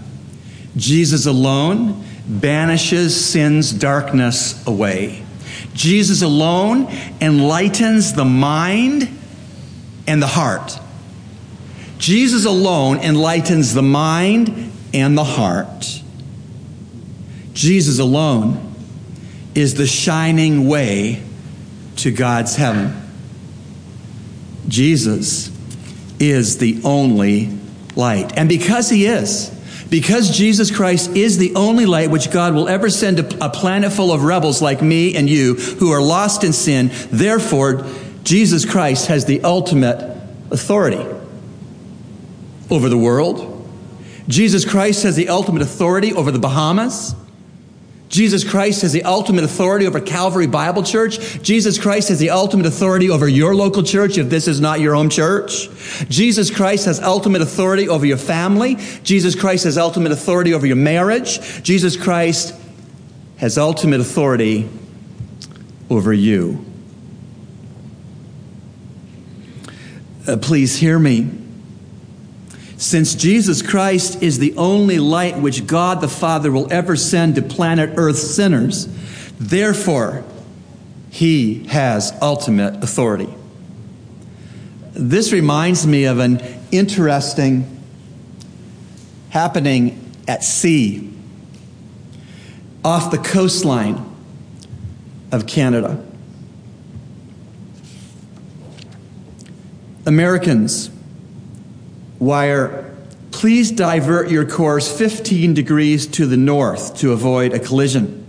Jesus 0.75 1.25
alone 1.25 2.03
banishes 2.27 3.25
sin's 3.25 3.71
darkness 3.71 4.65
away. 4.65 5.23
Jesus 5.73 6.21
alone 6.21 6.87
enlightens 7.19 8.13
the 8.13 8.25
mind 8.25 9.09
and 10.07 10.21
the 10.21 10.27
heart. 10.27 10.79
Jesus 11.97 12.45
alone 12.45 12.97
enlightens 12.99 13.73
the 13.73 13.81
mind 13.81 14.71
and 14.93 15.17
the 15.17 15.23
heart. 15.23 16.01
Jesus 17.53 17.99
alone 17.99 18.73
is 19.55 19.75
the 19.75 19.87
shining 19.87 20.67
way 20.67 21.21
to 21.97 22.11
God's 22.11 22.55
heaven. 22.55 22.99
Jesus 24.67 25.52
is 26.31 26.57
the 26.57 26.81
only 26.83 27.49
light. 27.95 28.38
And 28.38 28.49
because 28.49 28.89
he 28.89 29.05
is, 29.05 29.49
because 29.89 30.36
Jesus 30.36 30.75
Christ 30.75 31.15
is 31.15 31.38
the 31.38 31.53
only 31.55 31.86
light 31.86 32.09
which 32.09 32.31
God 32.31 32.55
will 32.55 32.67
ever 32.67 32.89
send 32.89 33.17
to 33.17 33.45
a 33.45 33.49
planet 33.49 33.91
full 33.91 34.12
of 34.12 34.23
rebels 34.23 34.62
like 34.62 34.81
me 34.81 35.15
and 35.15 35.29
you 35.29 35.55
who 35.55 35.91
are 35.91 36.01
lost 36.01 36.43
in 36.43 36.53
sin, 36.53 36.89
therefore, 37.12 37.86
Jesus 38.23 38.65
Christ 38.65 39.07
has 39.07 39.25
the 39.25 39.43
ultimate 39.43 39.99
authority 40.49 41.05
over 42.71 42.89
the 42.89 42.97
world. 42.97 43.49
Jesus 44.27 44.65
Christ 44.65 45.03
has 45.03 45.15
the 45.15 45.29
ultimate 45.29 45.62
authority 45.62 46.13
over 46.13 46.31
the 46.31 46.39
Bahamas. 46.39 47.13
Jesus 48.13 48.43
Christ 48.43 48.84
has 48.84 48.91
the 48.91 49.06
ultimate 49.06 49.43
authority 49.43 49.88
over 49.88 49.99
Calvary 49.99 50.45
Bible 50.45 50.84
Church. 50.84 51.41
Jesus 51.41 51.80
Christ 51.80 52.10
has 52.10 52.19
the 52.19 52.30
ultimate 52.30 52.67
authority 52.67 53.10
over 53.10 53.28
your 53.28 53.56
local 53.56 53.82
church 53.82 54.19
if 54.19 54.30
this 54.30 54.47
is 54.47 54.62
not 54.62 54.80
your 54.80 54.93
home 54.93 55.10
church. 55.10 55.67
Jesus 56.10 56.52
Christ 56.52 56.86
has 56.86 56.99
ultimate 56.99 57.41
authority 57.41 57.89
over 57.89 58.06
your 58.06 58.17
family. 58.17 58.76
Jesus 59.02 59.34
Christ 59.34 59.63
has 59.63 59.80
ultimate 59.80 60.12
authority 60.12 60.54
over 60.54 60.67
your 60.67 60.76
marriage. 60.76 61.63
Jesus 61.63 61.97
Christ 61.97 62.54
has 63.38 63.58
ultimate 63.58 63.99
authority 63.99 64.69
over 65.89 66.13
you. 66.13 66.63
Uh, 70.28 70.38
please 70.38 70.78
hear 70.78 70.99
me. 70.99 71.42
Since 72.83 73.15
Jesus 73.15 73.61
Christ 73.61 74.21
is 74.21 74.39
the 74.39 74.53
only 74.57 74.99
light 74.99 75.37
which 75.37 75.65
God 75.67 76.01
the 76.01 76.09
Father 76.09 76.51
will 76.51 76.67
ever 76.69 76.97
send 76.97 77.35
to 77.35 77.41
planet 77.41 77.91
Earth 77.95 78.17
sinners, 78.17 78.89
therefore, 79.39 80.25
he 81.09 81.63
has 81.67 82.11
ultimate 82.21 82.83
authority. 82.83 83.33
This 84.91 85.31
reminds 85.31 85.87
me 85.87 86.03
of 86.03 86.19
an 86.19 86.41
interesting 86.73 87.81
happening 89.29 90.11
at 90.27 90.43
sea 90.43 91.09
off 92.83 93.11
the 93.11 93.17
coastline 93.17 94.13
of 95.31 95.47
Canada. 95.47 96.05
Americans 100.05 100.89
wire, 102.23 102.93
please 103.31 103.71
divert 103.71 104.29
your 104.29 104.45
course 104.45 104.95
15 104.95 105.53
degrees 105.53 106.07
to 106.07 106.25
the 106.25 106.38
north 106.38 106.97
to 106.97 107.12
avoid 107.12 107.53
a 107.53 107.59
collision. 107.59 108.21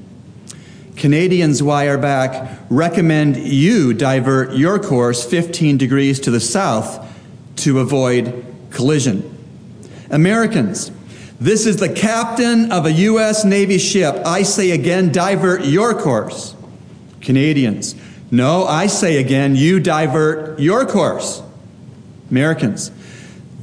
Canadians 0.96 1.62
wire 1.62 1.98
back, 1.98 2.61
recommend 2.70 3.37
you 3.37 3.92
divert 3.92 4.54
your 4.54 4.78
course 4.78 5.24
15 5.24 5.76
degrees 5.76 6.20
to 6.20 6.30
the 6.30 6.40
south 6.40 7.12
to 7.57 7.80
avoid 7.80 8.44
collision. 8.70 9.30
Americans, 10.11 10.90
this 11.40 11.66
is 11.66 11.78
the 11.78 11.92
captain 11.92 12.70
of 12.70 12.87
a 12.87 12.92
U.S. 12.92 13.44
Navy 13.44 13.78
ship. 13.78 14.14
I 14.24 14.42
say 14.42 14.70
again, 14.70 15.11
divert 15.11 15.64
your 15.64 15.94
course. 16.00 16.54
Canadians, 17.20 17.94
no, 18.30 18.64
I 18.64 18.87
say 18.87 19.18
again, 19.18 19.57
you 19.57 19.80
divert 19.80 20.59
your 20.61 20.87
course. 20.87 21.42
Americans, 22.30 22.90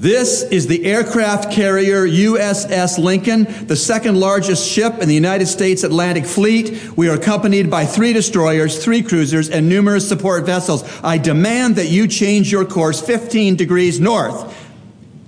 this 0.02 0.42
is 0.42 0.66
the 0.66 0.84
aircraft 0.84 1.52
carrier 1.52 2.08
USS 2.08 2.98
Lincoln, 2.98 3.46
the 3.68 3.76
second 3.76 4.20
largest 4.20 4.68
ship 4.68 4.96
in 5.00 5.08
the 5.08 5.14
United 5.14 5.46
States 5.46 5.84
Atlantic 5.84 6.26
Fleet. 6.26 6.98
We 6.98 7.08
are 7.08 7.14
accompanied 7.14 7.70
by 7.70 7.86
three 7.86 8.12
destroyers, 8.12 8.84
three 8.84 9.04
cruisers, 9.04 9.48
and 9.48 9.70
numerous 9.70 10.10
support 10.10 10.44
vessels. 10.44 10.84
I 11.04 11.20
demand 11.20 11.76
that 11.76 11.90
you 11.90 12.08
change 12.08 12.52
your 12.52 12.66
course 12.66 13.00
15 13.00 13.58
degrees 13.58 14.00
north. 14.00 14.58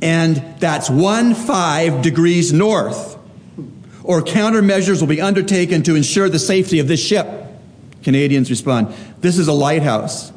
And 0.02 0.38
that's 0.58 0.90
one 0.90 1.36
five 1.36 2.02
degrees 2.02 2.52
north. 2.52 3.16
Or 4.02 4.24
countermeasures 4.24 5.02
will 5.02 5.08
be 5.08 5.22
undertaken 5.22 5.84
to 5.84 5.94
ensure 5.94 6.30
the 6.30 6.40
safety 6.40 6.80
of 6.80 6.88
this 6.88 7.00
ship. 7.00 7.28
Canadians 8.02 8.50
respond, 8.50 8.92
This 9.20 9.38
is 9.38 9.48
a 9.48 9.54
lighthouse. 9.54 10.32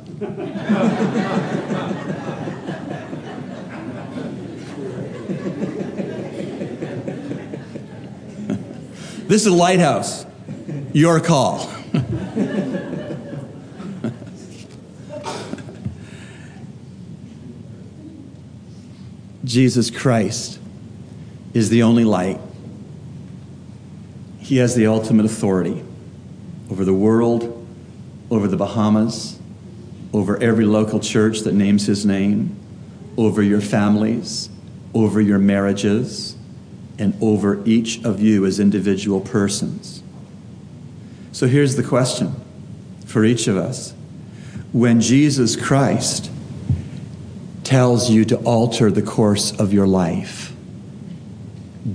This 9.36 9.44
is 9.44 9.52
a 9.52 9.54
lighthouse. 9.54 10.24
Your 10.94 11.20
call. 11.20 11.70
Jesus 19.44 19.90
Christ 19.90 20.58
is 21.52 21.68
the 21.68 21.82
only 21.82 22.04
light. 22.04 22.40
He 24.38 24.56
has 24.56 24.74
the 24.74 24.86
ultimate 24.86 25.26
authority 25.26 25.84
over 26.70 26.86
the 26.86 26.94
world, 26.94 27.68
over 28.30 28.48
the 28.48 28.56
Bahamas, 28.56 29.38
over 30.14 30.38
every 30.38 30.64
local 30.64 30.98
church 30.98 31.40
that 31.40 31.52
names 31.52 31.84
his 31.84 32.06
name, 32.06 32.56
over 33.18 33.42
your 33.42 33.60
families, 33.60 34.48
over 34.94 35.20
your 35.20 35.38
marriages, 35.38 36.35
and 36.98 37.16
over 37.22 37.62
each 37.64 38.02
of 38.04 38.20
you 38.20 38.46
as 38.46 38.58
individual 38.58 39.20
persons. 39.20 40.02
So 41.32 41.46
here's 41.46 41.76
the 41.76 41.82
question 41.82 42.34
for 43.04 43.24
each 43.24 43.46
of 43.46 43.56
us. 43.56 43.94
When 44.72 45.00
Jesus 45.00 45.56
Christ 45.56 46.30
tells 47.64 48.10
you 48.10 48.24
to 48.26 48.36
alter 48.38 48.90
the 48.90 49.02
course 49.02 49.58
of 49.58 49.72
your 49.72 49.86
life, 49.86 50.54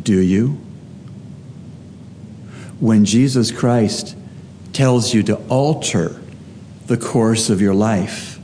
do 0.03 0.19
you? 0.19 0.59
When 2.79 3.05
Jesus 3.05 3.51
Christ 3.51 4.15
tells 4.73 5.13
you 5.13 5.23
to 5.23 5.35
alter 5.47 6.21
the 6.87 6.97
course 6.97 7.49
of 7.49 7.61
your 7.61 7.73
life, 7.73 8.39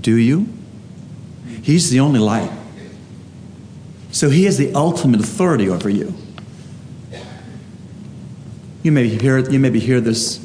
do 0.00 0.16
you? 0.16 0.48
He's 1.62 1.90
the 1.90 2.00
only 2.00 2.20
light. 2.20 2.50
So 4.14 4.30
he 4.30 4.44
has 4.44 4.56
the 4.56 4.72
ultimate 4.74 5.18
authority 5.18 5.68
over 5.68 5.90
you. 5.90 6.14
You 8.84 8.92
may 8.92 9.08
hear, 9.08 9.38
you 9.38 9.58
maybe 9.58 9.80
hear 9.80 10.00
this 10.00 10.38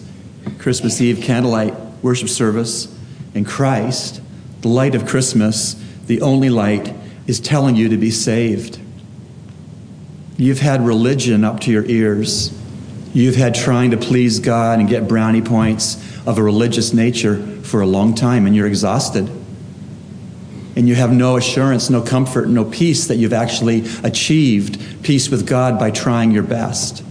Christmas 0.58 0.99
Eve 0.99 1.21
candlelight 1.21 1.75
worship 2.01 2.29
service, 2.29 2.91
and 3.36 3.45
Christ, 3.45 4.23
the 4.62 4.69
light 4.69 4.95
of 4.95 5.05
Christmas, 5.05 5.75
the 6.08 6.19
only 6.21 6.49
light, 6.49 6.95
is 7.27 7.39
telling 7.39 7.75
you 7.75 7.89
to 7.89 7.97
be 7.97 8.10
saved. 8.10 8.79
You've 10.36 10.62
had 10.62 10.84
religion 10.84 11.43
up 11.43 11.60
to 11.60 11.71
your 11.71 11.86
ears. 11.86 12.51
You've 13.13 13.36
had 13.36 13.53
trying 13.53 13.91
to 13.91 13.97
please 13.97 14.39
God 14.39 14.79
and 14.79 14.89
get 14.89 15.08
brownie 15.08 15.43
points 15.43 15.95
of 16.25 16.39
a 16.39 16.43
religious 16.43 16.91
nature 16.91 17.38
for 17.62 17.82
a 17.82 17.86
long 17.86 18.15
time, 18.15 18.47
and 18.47 18.55
you're 18.55 18.65
exhausted 18.65 19.29
and 20.80 20.88
you 20.88 20.96
have 20.96 21.12
no 21.12 21.36
assurance, 21.36 21.89
no 21.89 22.02
comfort, 22.02 22.48
no 22.48 22.63
peace 22.63 23.08
that 23.08 23.18
you've 23.18 23.34
actually 23.34 23.84
achieved 24.02 25.04
peace 25.04 25.30
with 25.30 25.46
God 25.46 25.78
by 25.78 25.92
trying 25.92 26.32
your 26.32 26.44
best. 26.44 27.04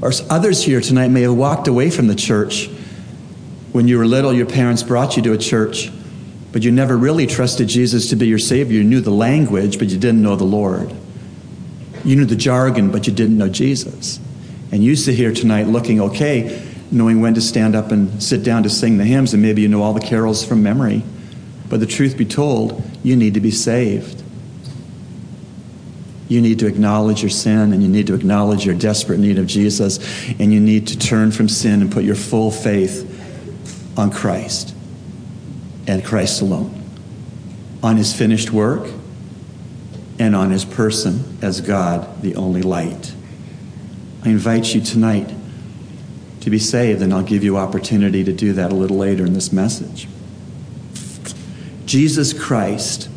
Or 0.00 0.10
others 0.28 0.64
here 0.64 0.80
tonight 0.80 1.06
may 1.06 1.22
have 1.22 1.34
walked 1.34 1.68
away 1.68 1.90
from 1.90 2.08
the 2.08 2.16
church. 2.16 2.66
When 3.70 3.86
you 3.86 3.98
were 3.98 4.04
little, 4.04 4.32
your 4.32 4.46
parents 4.46 4.82
brought 4.82 5.16
you 5.16 5.22
to 5.22 5.32
a 5.32 5.38
church, 5.38 5.92
but 6.50 6.64
you 6.64 6.72
never 6.72 6.96
really 6.96 7.28
trusted 7.28 7.68
Jesus 7.68 8.10
to 8.10 8.16
be 8.16 8.26
your 8.26 8.40
Savior. 8.40 8.78
You 8.78 8.82
knew 8.82 9.00
the 9.00 9.12
language, 9.12 9.78
but 9.78 9.86
you 9.86 9.96
didn't 9.96 10.20
know 10.20 10.34
the 10.34 10.42
Lord. 10.42 10.92
You 12.04 12.16
knew 12.16 12.24
the 12.24 12.34
jargon, 12.34 12.90
but 12.90 13.06
you 13.06 13.12
didn't 13.12 13.38
know 13.38 13.48
Jesus. 13.48 14.18
And 14.72 14.82
you 14.82 14.96
sit 14.96 15.14
here 15.14 15.32
tonight 15.32 15.68
looking 15.68 16.00
okay, 16.00 16.68
knowing 16.90 17.20
when 17.20 17.34
to 17.34 17.40
stand 17.40 17.76
up 17.76 17.92
and 17.92 18.20
sit 18.20 18.42
down 18.42 18.64
to 18.64 18.68
sing 18.68 18.98
the 18.98 19.04
hymns, 19.04 19.32
and 19.34 19.40
maybe 19.40 19.62
you 19.62 19.68
know 19.68 19.84
all 19.84 19.92
the 19.92 20.00
carols 20.00 20.44
from 20.44 20.64
memory. 20.64 21.04
But 21.72 21.80
the 21.80 21.86
truth 21.86 22.18
be 22.18 22.26
told, 22.26 22.82
you 23.02 23.16
need 23.16 23.32
to 23.32 23.40
be 23.40 23.50
saved. 23.50 24.22
You 26.28 26.42
need 26.42 26.58
to 26.58 26.66
acknowledge 26.66 27.22
your 27.22 27.30
sin 27.30 27.72
and 27.72 27.82
you 27.82 27.88
need 27.88 28.08
to 28.08 28.14
acknowledge 28.14 28.66
your 28.66 28.74
desperate 28.74 29.18
need 29.18 29.38
of 29.38 29.46
Jesus 29.46 29.98
and 30.38 30.52
you 30.52 30.60
need 30.60 30.88
to 30.88 30.98
turn 30.98 31.32
from 31.32 31.48
sin 31.48 31.80
and 31.80 31.90
put 31.90 32.04
your 32.04 32.14
full 32.14 32.50
faith 32.50 33.08
on 33.96 34.10
Christ 34.10 34.74
and 35.86 36.04
Christ 36.04 36.42
alone, 36.42 36.78
on 37.82 37.96
his 37.96 38.14
finished 38.14 38.50
work 38.50 38.92
and 40.18 40.36
on 40.36 40.50
his 40.50 40.66
person 40.66 41.38
as 41.40 41.62
God, 41.62 42.20
the 42.20 42.36
only 42.36 42.60
light. 42.60 43.14
I 44.22 44.28
invite 44.28 44.74
you 44.74 44.82
tonight 44.82 45.34
to 46.42 46.50
be 46.50 46.58
saved, 46.58 47.00
and 47.00 47.14
I'll 47.14 47.22
give 47.22 47.42
you 47.42 47.56
opportunity 47.56 48.24
to 48.24 48.32
do 48.34 48.52
that 48.52 48.72
a 48.72 48.74
little 48.74 48.98
later 48.98 49.24
in 49.24 49.32
this 49.32 49.54
message. 49.54 50.06
Jesus 51.92 52.32
Christ 52.32 53.10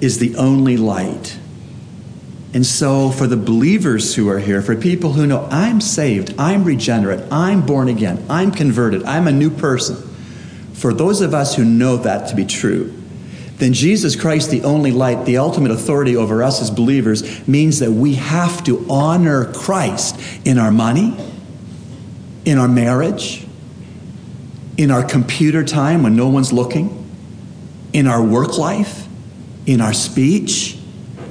is 0.00 0.18
the 0.18 0.34
only 0.34 0.76
light. 0.76 1.38
And 2.52 2.66
so, 2.66 3.10
for 3.10 3.28
the 3.28 3.36
believers 3.36 4.16
who 4.16 4.28
are 4.28 4.40
here, 4.40 4.60
for 4.62 4.74
people 4.74 5.12
who 5.12 5.28
know 5.28 5.46
I'm 5.48 5.80
saved, 5.80 6.34
I'm 6.36 6.64
regenerate, 6.64 7.24
I'm 7.30 7.64
born 7.64 7.86
again, 7.86 8.26
I'm 8.28 8.50
converted, 8.50 9.04
I'm 9.04 9.28
a 9.28 9.32
new 9.32 9.48
person, 9.48 9.94
for 10.72 10.92
those 10.92 11.20
of 11.20 11.34
us 11.34 11.54
who 11.54 11.64
know 11.64 11.98
that 11.98 12.28
to 12.30 12.34
be 12.34 12.44
true, 12.44 12.92
then 13.58 13.74
Jesus 13.74 14.16
Christ, 14.16 14.50
the 14.50 14.64
only 14.64 14.90
light, 14.90 15.24
the 15.24 15.38
ultimate 15.38 15.70
authority 15.70 16.16
over 16.16 16.42
us 16.42 16.60
as 16.60 16.68
believers, 16.68 17.46
means 17.46 17.78
that 17.78 17.92
we 17.92 18.14
have 18.14 18.64
to 18.64 18.84
honor 18.90 19.52
Christ 19.52 20.20
in 20.44 20.58
our 20.58 20.72
money, 20.72 21.16
in 22.44 22.58
our 22.58 22.66
marriage, 22.66 23.46
in 24.76 24.90
our 24.90 25.04
computer 25.04 25.62
time 25.62 26.02
when 26.02 26.16
no 26.16 26.28
one's 26.28 26.52
looking 26.52 26.99
in 27.92 28.06
our 28.06 28.22
work 28.22 28.58
life, 28.58 29.06
in 29.66 29.80
our 29.80 29.92
speech, 29.92 30.78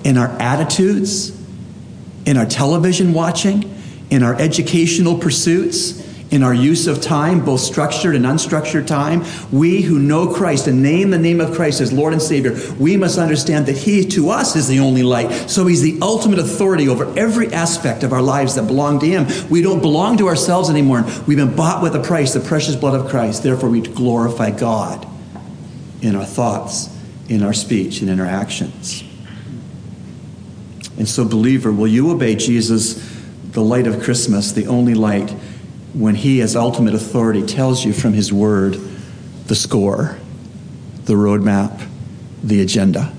in 0.04 0.18
our 0.18 0.30
attitudes, 0.40 1.38
in 2.26 2.38
our 2.38 2.46
television 2.46 3.14
watching, 3.14 3.76
in 4.10 4.24
our 4.24 4.36
educational 4.36 5.18
pursuits, 5.18 6.00
in 6.32 6.44
our 6.44 6.54
use 6.54 6.86
of 6.86 7.02
time, 7.02 7.44
both 7.44 7.60
structured 7.60 8.16
and 8.16 8.24
unstructured 8.24 8.86
time, 8.86 9.24
we 9.52 9.82
who 9.82 9.98
know 9.98 10.32
Christ 10.32 10.68
and 10.68 10.84
name 10.84 11.10
the 11.10 11.18
name 11.18 11.42
of 11.42 11.56
Christ 11.56 11.82
as 11.82 11.92
Lord 11.92 12.14
and 12.14 12.22
Savior, 12.22 12.56
we 12.80 12.98
must 12.98 13.18
understand 13.18 13.66
that 13.66 13.78
He 13.78 14.06
to 14.10 14.30
us 14.30 14.56
is 14.56 14.68
the 14.68 14.80
only 14.80 15.02
light. 15.02 15.32
So 15.50 15.66
He's 15.66 15.82
the 15.82 15.98
ultimate 16.02 16.38
authority 16.38 16.88
over 16.88 17.12
every 17.18 17.52
aspect 17.52 18.04
of 18.04 18.14
our 18.14 18.22
lives 18.22 18.56
that 18.56 18.68
belong 18.68 19.00
to 19.00 19.08
Him. 19.08 19.26
We 19.50 19.62
don't 19.62 19.82
belong 19.82 20.18
to 20.18 20.28
ourselves 20.28 20.70
anymore. 20.70 21.04
We've 21.26 21.38
been 21.38 21.56
bought 21.56 21.82
with 21.82 21.96
a 21.96 22.02
price, 22.02 22.34
the 22.34 22.42
precious 22.42 22.76
blood 22.76 23.00
of 23.00 23.10
Christ. 23.10 23.42
Therefore, 23.42 23.70
we 23.70 23.82
glorify 23.82 24.52
God 24.52 25.09
in 26.02 26.16
our 26.16 26.26
thoughts, 26.26 26.90
in 27.28 27.44
our 27.44 27.54
speech, 27.54 28.02
and 28.02 28.10
in 28.10 28.20
our 28.20 28.26
actions. 28.26 29.04
And 30.98 31.08
so, 31.08 31.26
believer, 31.26 31.72
will 31.72 31.88
you 31.88 32.12
obey 32.12 32.36
Jesus, 32.36 32.96
the 33.52 33.62
light 33.62 33.88
of 33.88 34.02
Christmas, 34.04 34.52
the 34.52 34.68
only 34.68 34.94
light, 34.94 35.30
when 35.94 36.16
he, 36.16 36.42
as 36.42 36.56
ultimate 36.56 36.94
authority, 36.94 37.46
tells 37.46 37.86
you 37.86 37.94
from 37.94 38.14
his 38.14 38.32
word 38.34 38.74
the 39.48 39.56
score, 39.56 40.18
the 41.06 41.14
roadmap, 41.14 41.88
the 42.44 42.62
agenda? 42.62 43.14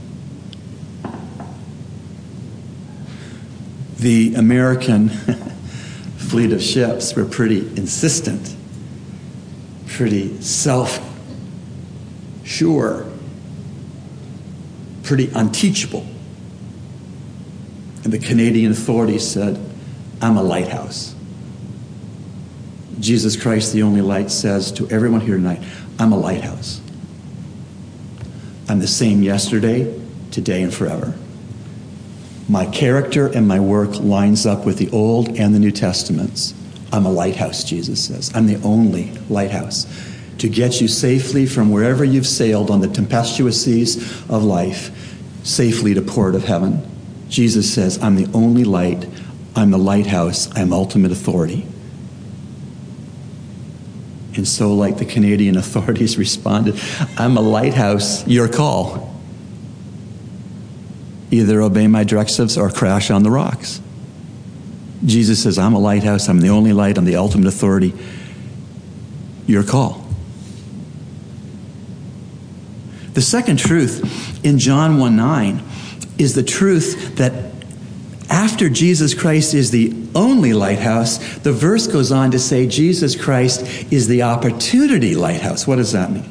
The 3.99 4.35
American 4.35 5.09
fleet 6.19 6.53
of 6.53 6.63
ships 6.63 7.15
were 7.15 7.25
pretty 7.25 7.61
insistent, 7.77 8.55
pretty 9.87 10.41
self 10.41 11.10
sure, 12.51 13.07
pretty 15.05 15.31
unteachable. 15.35 16.05
And 18.03 18.13
the 18.13 18.19
Canadian 18.19 18.73
authorities 18.73 19.27
said, 19.27 19.59
I'm 20.21 20.37
a 20.37 20.43
lighthouse. 20.43 21.15
Jesus 22.99 23.41
Christ, 23.41 23.73
the 23.73 23.83
only 23.83 24.03
light, 24.03 24.31
says 24.31 24.73
to 24.73 24.89
everyone 24.91 25.21
here 25.21 25.37
tonight, 25.37 25.63
I'm 25.99 26.13
a 26.13 26.19
lighthouse. 26.19 26.81
I'm 28.69 28.81
the 28.81 28.89
same 28.89 29.23
yesterday, 29.23 30.01
today, 30.33 30.63
and 30.63 30.75
forever. 30.75 31.15
My 32.49 32.67
character 32.67 33.29
and 33.29 33.47
my 33.47 33.61
work 33.61 34.01
lines 34.01 34.45
up 34.45 34.67
with 34.67 34.79
the 34.79 34.91
Old 34.91 35.39
and 35.39 35.55
the 35.55 35.61
New 35.61 35.71
Testaments. 35.71 36.53
I'm 36.93 37.07
a 37.07 37.13
lighthouse, 37.13 37.63
Jesus 37.63 38.05
says. 38.05 38.33
I'm 38.35 38.47
the 38.47 38.61
only 38.67 39.13
lighthouse 39.29 39.87
to 40.41 40.49
get 40.49 40.81
you 40.81 40.89
safely 40.89 41.45
from 41.45 41.71
wherever 41.71 42.03
you've 42.03 42.27
sailed 42.27 42.71
on 42.71 42.81
the 42.81 42.89
tempestuous 42.89 43.63
seas 43.63 43.97
of 44.31 44.43
life, 44.43 45.15
safely 45.45 45.93
to 45.93 46.01
port 46.01 46.35
of 46.35 46.45
heaven. 46.45 46.87
Jesus 47.29 47.73
says, 47.73 48.03
I'm 48.03 48.17
the 48.17 48.29
only 48.33 48.65
light. 48.65 49.07
I'm 49.55 49.71
the 49.71 49.79
lighthouse. 49.79 50.49
I'm 50.57 50.73
ultimate 50.73 51.13
authority. 51.13 51.67
And 54.35 54.49
so, 54.49 54.73
like 54.73 54.97
the 54.97 55.05
Canadian 55.05 55.57
authorities 55.59 56.17
responded, 56.17 56.81
I'm 57.19 57.37
a 57.37 57.43
lighthouse, 57.43 58.27
your 58.27 58.49
call. 58.49 59.15
Either 61.31 61.61
obey 61.61 61.87
my 61.87 62.03
directives 62.03 62.57
or 62.57 62.71
crash 62.71 63.11
on 63.11 63.23
the 63.23 63.31
rocks. 63.31 63.81
Jesus 65.05 65.43
says, 65.43 65.59
I'm 65.59 65.75
a 65.75 65.79
lighthouse, 65.79 66.29
I'm 66.29 66.41
the 66.41 66.49
only 66.49 66.73
light, 66.73 66.97
I'm 66.97 67.05
the 67.05 67.17
ultimate 67.17 67.47
authority. 67.47 67.93
Your 69.47 69.63
call. 69.63 70.10
The 73.15 73.23
second 73.23 73.59
truth 73.59 74.45
in 74.45 74.59
John 74.59 74.99
1 74.99 75.17
9 75.17 75.63
is 76.19 76.35
the 76.35 76.43
truth 76.43 77.17
that 77.17 77.33
after 78.29 78.69
Jesus 78.69 79.13
Christ 79.13 79.55
is 79.55 79.73
the 79.73 79.93
only 80.15 80.53
lighthouse, 80.53 81.19
the 81.39 81.53
verse 81.53 81.89
goes 81.89 82.13
on 82.13 82.31
to 82.31 82.39
say 82.39 82.69
Jesus 82.69 83.21
Christ 83.21 83.63
is 83.93 84.07
the 84.07 84.23
opportunity 84.23 85.17
lighthouse. 85.17 85.67
What 85.67 85.77
does 85.77 85.93
that 85.93 86.13
mean? 86.13 86.29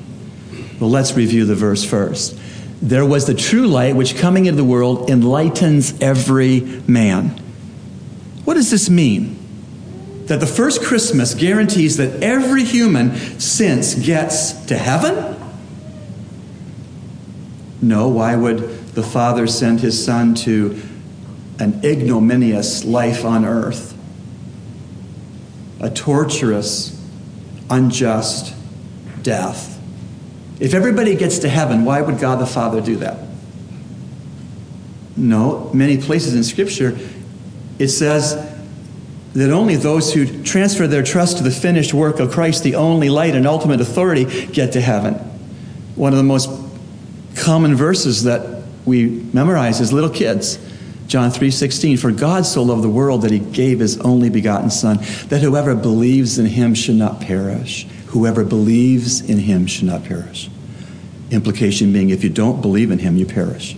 Well, 0.79 0.89
let's 0.89 1.13
review 1.13 1.43
the 1.43 1.55
verse 1.55 1.83
first. 1.83 2.39
There 2.81 3.05
was 3.05 3.25
the 3.25 3.33
true 3.33 3.67
light 3.67 3.97
which 3.97 4.15
coming 4.15 4.45
into 4.45 4.55
the 4.57 4.63
world 4.63 5.09
enlightens 5.09 5.99
every 5.99 6.61
man. 6.87 7.29
What 8.45 8.53
does 8.53 8.71
this 8.71 8.89
mean? 8.89 9.35
That 10.27 10.39
the 10.39 10.47
first 10.47 10.81
Christmas 10.81 11.33
guarantees 11.33 11.97
that 11.97 12.23
every 12.23 12.63
human 12.63 13.15
since 13.39 13.95
gets 13.95 14.53
to 14.67 14.77
heaven? 14.77 15.35
No, 17.81 18.07
why 18.09 18.35
would 18.35 18.59
the 18.93 19.03
Father 19.03 19.47
send 19.47 19.79
his 19.79 20.03
Son 20.03 20.35
to 20.35 20.81
an 21.59 21.81
ignominious 21.83 22.83
life 22.83 23.25
on 23.25 23.45
earth? 23.45 23.95
A 25.79 25.89
torturous, 25.89 27.01
unjust 27.69 28.53
death 29.21 29.79
if 30.59 30.73
everybody 30.73 31.15
gets 31.15 31.39
to 31.39 31.49
heaven, 31.49 31.85
why 31.85 32.01
would 32.01 32.19
God 32.19 32.39
the 32.39 32.45
Father 32.45 32.81
do 32.81 32.97
that? 32.97 33.17
No, 35.15 35.71
many 35.73 35.97
places 35.97 36.35
in 36.35 36.43
Scripture 36.43 36.97
it 37.77 37.87
says 37.87 38.35
that 39.33 39.51
only 39.51 39.77
those 39.77 40.13
who 40.13 40.43
transfer 40.43 40.85
their 40.85 41.03
trust 41.03 41.37
to 41.37 41.43
the 41.43 41.51
finished 41.51 41.93
work 41.93 42.19
of 42.19 42.31
Christ, 42.31 42.63
the 42.63 42.75
only 42.75 43.09
light 43.09 43.35
and 43.35 43.47
ultimate 43.47 43.79
authority, 43.79 44.25
get 44.47 44.73
to 44.73 44.81
heaven. 44.81 45.13
One 45.95 46.11
of 46.11 46.17
the 46.17 46.23
most 46.23 46.49
common 47.39 47.75
verses 47.75 48.23
that 48.23 48.63
we 48.85 49.05
memorize 49.33 49.81
as 49.81 49.91
little 49.93 50.09
kids. 50.09 50.59
John 51.07 51.31
3:16 51.31 51.97
For 51.97 52.11
God 52.11 52.45
so 52.45 52.61
loved 52.61 52.83
the 52.83 52.89
world 52.89 53.23
that 53.23 53.31
he 53.31 53.39
gave 53.39 53.79
his 53.79 53.97
only 53.99 54.29
begotten 54.29 54.69
son 54.69 54.99
that 55.29 55.41
whoever 55.41 55.75
believes 55.75 56.37
in 56.37 56.45
him 56.45 56.73
should 56.75 56.95
not 56.95 57.19
perish 57.19 57.87
Whoever 58.09 58.43
believes 58.43 59.21
in 59.21 59.37
him 59.37 59.67
should 59.67 59.85
not 59.85 60.03
perish. 60.03 60.49
Implication 61.29 61.93
being, 61.93 62.09
if 62.09 62.23
you 62.23 62.29
don't 62.31 62.59
believe 62.59 62.89
in 62.89 62.97
him, 62.97 63.17
you 63.17 63.25
perish. 63.27 63.77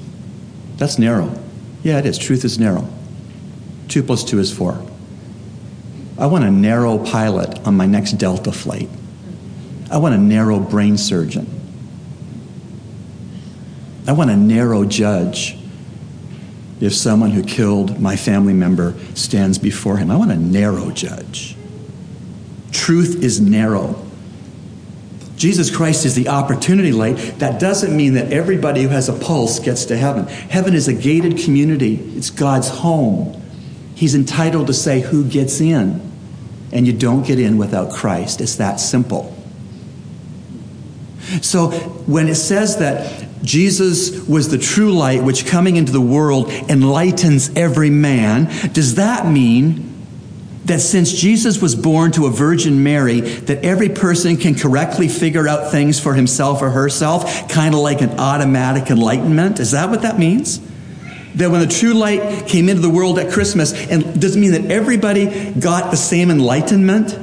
That's 0.78 0.98
narrow. 0.98 1.38
Yeah, 1.84 2.00
it 2.00 2.06
is. 2.06 2.18
Truth 2.18 2.46
is 2.46 2.58
narrow. 2.58 2.88
Two 3.90 4.04
plus 4.04 4.24
two 4.24 4.40
is 4.40 4.54
four. 4.54 4.82
I 6.18 6.28
want 6.28 6.46
a 6.46 6.52
narrow 6.52 6.98
pilot 6.98 7.60
on 7.68 7.76
my 7.76 7.86
next 7.86 8.14
Delta 8.14 8.54
flight. 8.54 8.90
I 9.92 9.98
want 9.98 10.16
a 10.16 10.18
narrow 10.18 10.62
brain 10.62 10.98
surgeon. 10.98 11.61
I 14.08 14.14
want 14.14 14.30
a 14.32 14.36
narrow 14.36 14.86
judge 14.86 15.58
if 16.80 16.94
someone 16.94 17.32
who 17.32 17.44
killed 17.44 18.00
my 18.00 18.16
family 18.16 18.54
member 18.54 18.96
stands 19.14 19.58
before 19.58 19.98
him. 19.98 20.10
I 20.10 20.18
want 20.18 20.32
a 20.32 20.38
narrow 20.38 20.90
judge. 20.92 21.56
Truth 22.72 23.24
is 23.24 23.40
narrow. 23.40 24.04
Jesus 25.36 25.76
Christ 25.76 26.06
is 26.06 26.16
the 26.16 26.28
opportunity 26.28 26.92
light. 26.92 27.16
That 27.40 27.60
doesn't 27.60 27.96
mean 27.96 28.14
that 28.14 28.32
everybody 28.32 28.84
who 28.84 28.90
has 28.90 29.10
a 29.10 29.14
pulse 29.14 29.60
gets 29.60 29.86
to 29.86 29.98
heaven. 29.98 30.28
Heaven 30.28 30.74
is 30.74 30.88
a 30.88 30.94
gated 30.94 31.38
community, 31.40 31.96
it's 32.16 32.30
God's 32.30 32.70
home. 32.70 33.42
He's 33.96 34.16
entitled 34.16 34.68
to 34.68 34.74
say 34.74 35.02
who 35.02 35.24
gets 35.24 35.62
in. 35.62 36.12
And 36.72 36.88
you 36.88 36.94
don't 36.94 37.26
get 37.26 37.40
in 37.40 37.58
without 37.58 37.92
Christ. 37.92 38.40
It's 38.40 38.56
that 38.56 38.80
simple. 38.80 39.36
So 41.42 41.72
when 42.08 42.28
it 42.28 42.36
says 42.36 42.78
that 42.78 43.28
Jesus 43.44 44.28
was 44.28 44.50
the 44.50 44.58
true 44.58 44.94
light 44.94 45.24
which 45.24 45.46
coming 45.46 45.76
into 45.76 45.92
the 45.92 46.02
world 46.02 46.50
enlightens 46.50 47.50
every 47.56 47.90
man, 47.90 48.46
does 48.74 48.96
that 48.96 49.26
mean 49.26 49.92
that 50.66 50.80
since 50.80 51.12
Jesus 51.12 51.62
was 51.62 51.76
born 51.76 52.12
to 52.12 52.28
a 52.28 52.30
Virgin 52.30 52.84
Mary, 52.84 53.22
that 53.22 53.66
every 53.66 53.90
person 53.90 54.38
can 54.38 54.54
correctly 54.56 55.08
figure 55.08 55.48
out 55.48 55.72
things 55.72 56.00
for 56.00 56.14
himself 56.14 56.62
or 56.62 56.70
herself, 56.70 57.50
kind 57.50 57.74
of 57.74 57.82
like 57.82 58.02
an 58.02 58.20
automatic 58.20 58.92
enlightenment? 58.92 59.60
Is 59.60 59.72
that 59.72 59.90
what 59.90 60.04
that 60.04 60.20
means? 60.20 60.60
That 61.36 61.50
when 61.50 61.62
the 61.62 61.68
true 61.68 61.94
light 61.94 62.48
came 62.48 62.70
into 62.70 62.82
the 62.82 62.90
world 62.90 63.18
at 63.18 63.32
Christmas, 63.32 63.74
and 63.74 64.22
does 64.22 64.36
it 64.36 64.40
mean 64.40 64.52
that 64.52 64.70
everybody 64.70 65.52
got 65.54 65.90
the 65.90 65.98
same 65.98 66.30
enlightenment 66.30 67.18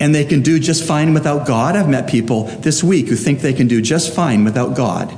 and 0.00 0.14
they 0.14 0.24
can 0.24 0.42
do 0.42 0.60
just 0.60 0.84
fine 0.84 1.14
without 1.14 1.46
God? 1.46 1.74
I've 1.74 1.88
met 1.88 2.08
people 2.08 2.44
this 2.44 2.84
week 2.84 3.08
who 3.08 3.16
think 3.16 3.40
they 3.40 3.54
can 3.54 3.66
do 3.66 3.82
just 3.82 4.14
fine 4.14 4.44
without 4.44 4.76
God. 4.76 5.12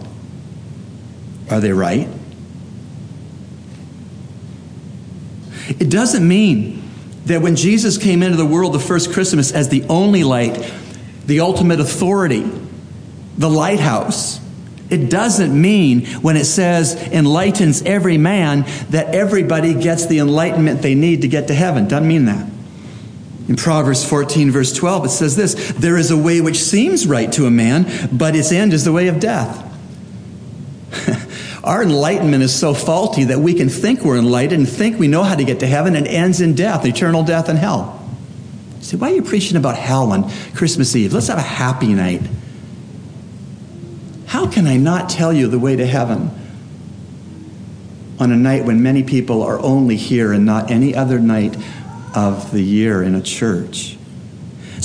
Are 1.51 1.61
they 1.61 1.73
right? 1.73 2.09
It 5.79 5.91
doesn't 5.91 6.27
mean 6.27 6.83
that 7.27 7.43
when 7.43 7.57
Jesus 7.57 7.99
came 7.99 8.23
into 8.23 8.37
the 8.37 8.47
world 8.47 8.73
the 8.73 8.81
first 8.81 9.13
Christmas 9.13 9.53
as 9.53 9.69
the 9.69 9.85
only 9.85 10.25
light, 10.25 10.73
the 11.27 11.41
ultimate 11.41 11.81
authority, 11.81 12.51
the 13.37 13.51
lighthouse, 13.51 14.41
it 14.91 15.09
doesn't 15.09 15.59
mean 15.59 16.07
when 16.07 16.37
it 16.37 16.45
says 16.45 16.95
enlightens 17.13 17.83
every 17.83 18.19
man 18.19 18.63
that 18.91 19.15
everybody 19.15 19.75
gets 19.75 20.07
the 20.07 20.19
enlightenment 20.19 20.83
they 20.83 20.97
need 20.97 21.23
to 21.23 21.29
get 21.29 21.47
to 21.49 21.55
heaven. 21.55 21.87
Doesn't 21.87 22.09
mean 22.09 22.25
that. 22.25 22.51
In 23.49 23.57
Proverbs 23.57 24.05
14, 24.05 24.51
verse 24.51 24.73
12, 24.73 25.07
it 25.07 25.09
says 25.11 25.37
this 25.37 25.73
There 25.73 25.97
is 25.97 26.11
a 26.11 26.17
way 26.17 26.41
which 26.41 26.59
seems 26.59 27.07
right 27.07 27.31
to 27.33 27.47
a 27.47 27.51
man, 27.51 28.09
but 28.13 28.35
its 28.35 28.51
end 28.51 28.73
is 28.73 28.85
the 28.85 28.93
way 28.93 29.07
of 29.09 29.21
death. 29.21 29.70
Our 31.63 31.83
enlightenment 31.83 32.43
is 32.43 32.55
so 32.55 32.73
faulty 32.73 33.25
that 33.25 33.39
we 33.39 33.53
can 33.55 33.69
think 33.69 34.01
we're 34.01 34.19
enlightened 34.19 34.67
and 34.67 34.69
think 34.69 34.99
we 34.99 35.09
know 35.09 35.23
how 35.23 35.35
to 35.35 35.45
get 35.45 35.61
to 35.61 35.67
heaven 35.67 35.95
and 35.95 36.07
ends 36.07 36.41
in 36.41 36.55
death, 36.55 36.87
eternal 36.87 37.23
death 37.23 37.49
and 37.49 37.59
hell. 37.59 37.97
You 38.79 38.85
say, 38.85 38.97
why 38.97 39.11
are 39.11 39.15
you 39.15 39.23
preaching 39.23 39.59
about 39.59 39.77
hell 39.77 40.13
on 40.13 40.31
Christmas 40.55 40.97
Eve? 40.97 41.13
Let's 41.13 41.29
have 41.29 41.39
a 41.39 41.43
happy 41.43 41.93
night. 41.93 42.23
How 44.27 44.47
can 44.47 44.67
I 44.67 44.79
not 44.79 45.11
tell 45.11 45.33
you 45.33 45.49
the 45.49 45.59
way 45.59 45.77
to 45.77 45.85
heaven 45.85 46.31
on 48.19 48.33
a 48.33 48.37
night 48.37 48.65
when 48.65 48.83
many 48.83 49.03
people 49.03 49.43
are 49.43 49.61
only 49.61 49.97
here 49.97 50.33
and 50.33 50.47
not 50.47 50.71
any 50.71 50.95
other 50.95 51.19
night 51.19 51.57
of 52.15 52.53
the 52.53 52.63
year 52.63 53.03
in 53.03 53.15
a 53.15 53.21
church? 53.21 53.99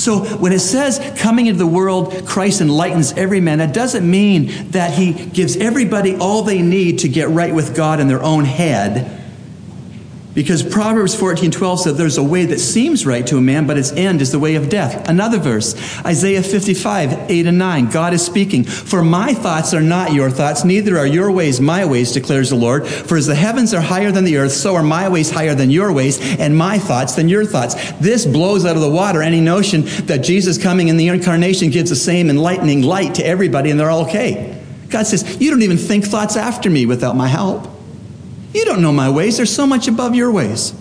So 0.06 0.20
when 0.36 0.52
it 0.52 0.60
says 0.60 1.00
coming 1.18 1.46
into 1.46 1.58
the 1.58 1.66
world, 1.66 2.28
Christ 2.28 2.60
enlightens 2.60 3.12
every 3.14 3.40
man, 3.40 3.58
that 3.58 3.74
doesn't 3.74 4.08
mean 4.08 4.70
that 4.70 4.92
he 4.92 5.12
gives 5.12 5.56
everybody 5.56 6.14
all 6.14 6.42
they 6.42 6.62
need 6.62 7.00
to 7.00 7.08
get 7.08 7.28
right 7.30 7.52
with 7.52 7.74
God 7.74 7.98
in 7.98 8.06
their 8.06 8.22
own 8.22 8.44
head. 8.44 9.15
Because 10.36 10.62
Proverbs 10.62 11.16
14:12 11.16 11.80
said 11.80 11.96
there's 11.96 12.18
a 12.18 12.22
way 12.22 12.44
that 12.44 12.60
seems 12.60 13.06
right 13.06 13.26
to 13.26 13.38
a 13.38 13.40
man, 13.40 13.66
but 13.66 13.78
its 13.78 13.90
end 13.92 14.20
is 14.20 14.32
the 14.32 14.38
way 14.38 14.54
of 14.54 14.68
death. 14.68 15.08
Another 15.08 15.38
verse, 15.38 15.74
Isaiah 16.04 16.42
55, 16.42 17.30
8 17.30 17.46
and 17.46 17.56
9. 17.56 17.86
God 17.86 18.12
is 18.12 18.22
speaking, 18.22 18.62
For 18.62 19.02
my 19.02 19.32
thoughts 19.32 19.72
are 19.72 19.80
not 19.80 20.12
your 20.12 20.28
thoughts, 20.28 20.62
neither 20.62 20.98
are 20.98 21.06
your 21.06 21.32
ways 21.32 21.58
my 21.58 21.86
ways, 21.86 22.12
declares 22.12 22.50
the 22.50 22.56
Lord. 22.56 22.86
For 22.86 23.16
as 23.16 23.26
the 23.26 23.34
heavens 23.34 23.72
are 23.72 23.80
higher 23.80 24.12
than 24.12 24.24
the 24.24 24.36
earth, 24.36 24.52
so 24.52 24.74
are 24.74 24.82
my 24.82 25.08
ways 25.08 25.30
higher 25.30 25.54
than 25.54 25.70
your 25.70 25.90
ways, 25.90 26.20
and 26.38 26.54
my 26.54 26.78
thoughts 26.78 27.14
than 27.14 27.30
your 27.30 27.46
thoughts. 27.46 27.92
This 27.92 28.26
blows 28.26 28.66
out 28.66 28.76
of 28.76 28.82
the 28.82 28.90
water 28.90 29.22
any 29.22 29.40
notion 29.40 29.84
that 30.04 30.18
Jesus 30.18 30.58
coming 30.58 30.88
in 30.88 30.98
the 30.98 31.08
incarnation 31.08 31.70
gives 31.70 31.88
the 31.88 31.96
same 31.96 32.28
enlightening 32.28 32.82
light 32.82 33.14
to 33.14 33.26
everybody 33.26 33.70
and 33.70 33.80
they're 33.80 33.88
all 33.88 34.04
okay. 34.04 34.62
God 34.90 35.06
says, 35.06 35.40
You 35.40 35.50
don't 35.50 35.62
even 35.62 35.78
think 35.78 36.04
thoughts 36.04 36.36
after 36.36 36.68
me 36.68 36.84
without 36.84 37.16
my 37.16 37.26
help. 37.26 37.75
You 38.56 38.64
don't 38.64 38.80
know 38.80 38.90
my 38.90 39.10
ways. 39.10 39.36
They're 39.36 39.44
so 39.44 39.66
much 39.66 39.86
above 39.86 40.14
your 40.14 40.32
ways. 40.32 40.72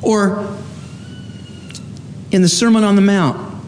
Or 0.00 0.56
in 2.30 2.40
the 2.40 2.48
Sermon 2.48 2.84
on 2.84 2.96
the 2.96 3.02
Mount, 3.02 3.62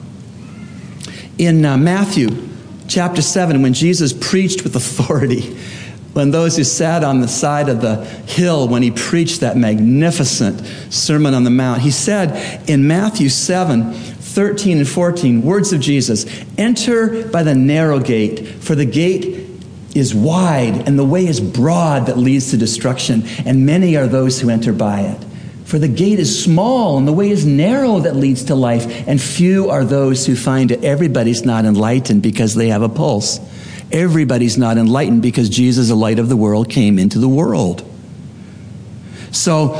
in 1.36 1.62
uh, 1.62 1.76
Matthew 1.76 2.48
chapter 2.88 3.20
7, 3.20 3.60
when 3.60 3.74
Jesus 3.74 4.14
preached 4.14 4.64
with 4.64 4.76
authority, 4.76 5.42
when 6.14 6.30
those 6.30 6.56
who 6.56 6.64
sat 6.64 7.04
on 7.04 7.20
the 7.20 7.28
side 7.28 7.68
of 7.68 7.82
the 7.82 8.02
hill 8.26 8.66
when 8.66 8.82
he 8.82 8.90
preached 8.90 9.40
that 9.40 9.58
magnificent 9.58 10.66
Sermon 10.90 11.34
on 11.34 11.44
the 11.44 11.50
Mount, 11.50 11.82
he 11.82 11.90
said 11.90 12.66
in 12.66 12.88
Matthew 12.88 13.28
7 13.28 13.92
13 13.92 14.78
and 14.78 14.88
14, 14.88 15.42
words 15.42 15.74
of 15.74 15.80
Jesus 15.82 16.24
Enter 16.56 17.28
by 17.28 17.42
the 17.42 17.54
narrow 17.54 18.00
gate, 18.00 18.46
for 18.46 18.74
the 18.74 18.86
gate 18.86 19.39
is 19.94 20.14
wide 20.14 20.86
and 20.86 20.98
the 20.98 21.04
way 21.04 21.26
is 21.26 21.40
broad 21.40 22.06
that 22.06 22.18
leads 22.18 22.50
to 22.50 22.56
destruction, 22.56 23.24
and 23.44 23.66
many 23.66 23.96
are 23.96 24.06
those 24.06 24.40
who 24.40 24.50
enter 24.50 24.72
by 24.72 25.00
it. 25.00 25.24
For 25.64 25.78
the 25.78 25.88
gate 25.88 26.18
is 26.18 26.42
small 26.42 26.98
and 26.98 27.06
the 27.06 27.12
way 27.12 27.30
is 27.30 27.46
narrow 27.46 28.00
that 28.00 28.16
leads 28.16 28.44
to 28.44 28.54
life, 28.54 29.06
and 29.06 29.20
few 29.20 29.70
are 29.70 29.84
those 29.84 30.26
who 30.26 30.34
find 30.34 30.72
it. 30.72 30.82
Everybody's 30.82 31.44
not 31.44 31.64
enlightened 31.64 32.22
because 32.22 32.54
they 32.54 32.68
have 32.68 32.82
a 32.82 32.88
pulse. 32.88 33.38
Everybody's 33.92 34.58
not 34.58 34.78
enlightened 34.78 35.22
because 35.22 35.48
Jesus, 35.48 35.88
the 35.88 35.94
light 35.94 36.18
of 36.18 36.28
the 36.28 36.36
world, 36.36 36.68
came 36.70 36.98
into 36.98 37.18
the 37.18 37.28
world. 37.28 37.84
So, 39.32 39.74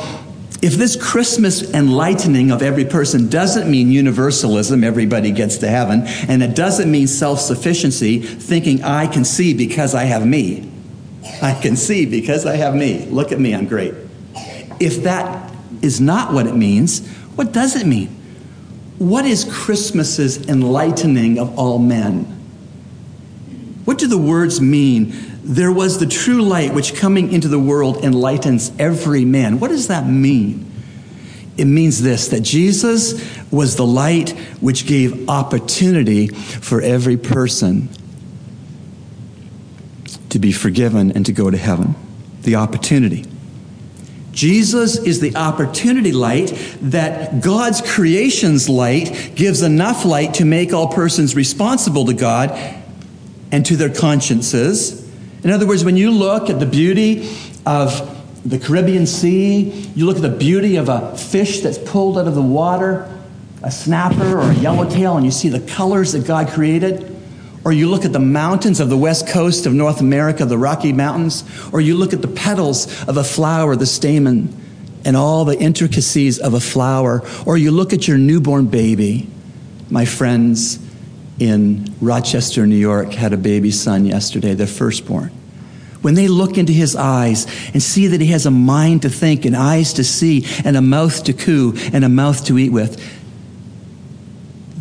if 0.63 0.75
this 0.75 0.95
Christmas 0.95 1.63
enlightening 1.73 2.51
of 2.51 2.63
every 2.63 2.85
person 2.85 3.29
doesn't 3.29 3.71
mean 3.71 3.91
universalism, 3.91 4.85
everybody 4.85 5.31
gets 5.31 5.59
to 5.59 5.69
heaven, 5.69 6.03
and 6.29 6.43
it 6.43 6.55
doesn't 6.55 6.91
mean 6.91 7.07
self 7.07 7.41
sufficiency, 7.41 8.19
thinking 8.21 8.83
I 8.83 9.07
can 9.07 9.25
see 9.25 9.55
because 9.55 9.95
I 9.95 10.05
have 10.05 10.27
me. 10.27 10.71
I 11.43 11.55
can 11.55 11.77
see 11.77 12.05
because 12.05 12.45
I 12.45 12.57
have 12.57 12.75
me. 12.75 13.07
Look 13.07 13.33
at 13.33 13.41
me, 13.41 13.55
I'm 13.55 13.67
great. 13.67 13.95
If 14.79 15.03
that 15.05 15.53
is 15.81 16.01
not 16.01 16.33
what 16.33 16.47
it 16.47 16.55
means, 16.55 17.07
what 17.37 17.53
does 17.53 17.77
it 17.77 17.87
mean? 17.87 18.09
What 18.99 19.25
is 19.25 19.45
Christmas's 19.51 20.47
enlightening 20.47 21.39
of 21.39 21.59
all 21.59 21.79
men? 21.79 22.25
What 23.87 23.99
do 23.99 24.07
the 24.07 24.19
words 24.19 24.61
mean? 24.61 25.13
There 25.43 25.73
was 25.73 25.99
the 25.99 26.07
true 26.07 26.43
light 26.43 26.75
which 26.75 26.95
coming 26.95 27.33
into 27.33 27.49
the 27.49 27.59
world 27.59 28.05
enlightens 28.05 28.73
every 28.79 29.25
man. 29.25 29.59
What 29.59 29.69
does 29.69 29.89
that 29.89 30.07
mean? 30.07 30.71
It 31.57 31.65
means 31.65 32.03
this 32.03 32.29
that 32.29 32.41
Jesus 32.41 33.23
was 33.51 33.77
the 33.77 33.87
light 33.87 34.31
which 34.61 34.87
gave 34.87 35.29
opportunity 35.29 36.29
for 36.29 36.81
every 36.81 37.17
person 37.17 37.89
to 40.31 40.39
be 40.39 40.53
forgiven 40.53 41.13
and 41.13 41.27
to 41.27 41.33
go 41.33 41.51
to 41.51 41.57
heaven. 41.57 41.95
The 42.43 42.57
opportunity. 42.57 43.27
Jesus 44.33 44.97
is 44.97 45.21
the 45.21 45.37
opportunity 45.37 46.13
light 46.13 46.57
that 46.83 47.43
God's 47.43 47.83
creation's 47.83 48.69
light 48.69 49.33
gives 49.35 49.63
enough 49.63 50.05
light 50.05 50.35
to 50.35 50.45
make 50.45 50.73
all 50.73 50.89
persons 50.89 51.35
responsible 51.35 52.07
to 52.07 52.15
God 52.15 52.51
and 53.53 53.67
to 53.67 53.77
their 53.77 53.93
consciences. 53.93 55.00
In 55.43 55.51
other 55.51 55.67
words, 55.67 55.85
when 55.85 55.97
you 55.97 56.11
look 56.11 56.51
at 56.51 56.61
the 56.61 56.67
beauty 56.67 57.31
of 57.65 58.17
the 58.45 58.59
Caribbean 58.59 59.07
Sea, 59.07 59.71
you 59.95 60.07
look 60.07 60.17
at 60.17 60.23
the 60.23 60.29
beauty 60.29 60.77
of 60.77 60.89
a 60.89 61.17
fish 61.17 61.61
that's 61.61 61.79
pulled 61.79 62.19
out 62.19 62.27
of 62.27 62.35
the 62.35 62.43
water, 62.43 63.11
a 63.63 63.71
snapper 63.71 64.39
or 64.39 64.51
a 64.51 64.55
yellowtail, 64.55 65.17
and 65.17 65.25
you 65.25 65.31
see 65.31 65.49
the 65.49 65.61
colors 65.61 66.13
that 66.13 66.27
God 66.27 66.49
created. 66.49 67.17
Or 67.65 67.73
you 67.73 67.91
look 67.91 68.07
at 68.07 68.13
the 68.13 68.19
mountains 68.19 68.81
of 68.81 68.89
the 68.89 68.97
west 68.97 69.29
coast 69.29 69.67
of 69.67 69.75
North 69.75 70.01
America, 70.01 70.47
the 70.47 70.57
Rocky 70.57 70.95
Mountains, 70.95 71.45
or 71.73 71.81
you 71.81 71.95
look 71.95 72.15
at 72.15 72.23
the 72.23 72.29
petals 72.29 73.07
of 73.07 73.19
a 73.19 73.25
flower, 73.25 73.77
the 73.77 73.87
stamen, 73.87 74.55
and 75.05 75.17
all 75.17 75.45
the 75.45 75.59
intricacies 75.59 76.39
of 76.39 76.55
a 76.55 76.61
flower, 76.61 77.23
or 77.47 77.59
you 77.59 77.71
look 77.71 77.93
at 77.93 78.09
your 78.09 78.17
newborn 78.17 78.67
baby. 78.67 79.29
My 79.91 80.05
friends 80.05 80.79
in 81.41 81.93
Rochester, 82.01 82.67
New 82.67 82.77
York, 82.77 83.15
had 83.15 83.33
a 83.33 83.39
baby 83.39 83.71
son 83.71 84.05
yesterday, 84.05 84.53
their 84.53 84.67
firstborn. 84.67 85.31
When 86.03 86.15
they 86.15 86.29
look 86.29 86.59
into 86.59 86.73
his 86.73 86.95
eyes 86.95 87.47
and 87.73 87.83
see 87.83 88.09
that 88.09 88.21
he 88.21 88.29
has 88.29 88.47
a 88.47 88.51
mind 88.51 89.03
to 89.03 89.09
think, 89.09 89.47
and 89.47 89.57
eyes 89.57 89.95
to 89.95 90.05
see, 90.05 90.47
and 90.65 90.77
a 90.77 90.83
mouth 90.83 91.25
to 91.25 91.33
coo, 91.33 91.75
and 91.93 92.05
a 92.05 92.09
mouth 92.09 92.45
to 92.45 92.59
eat 92.59 92.71
with, 92.71 93.03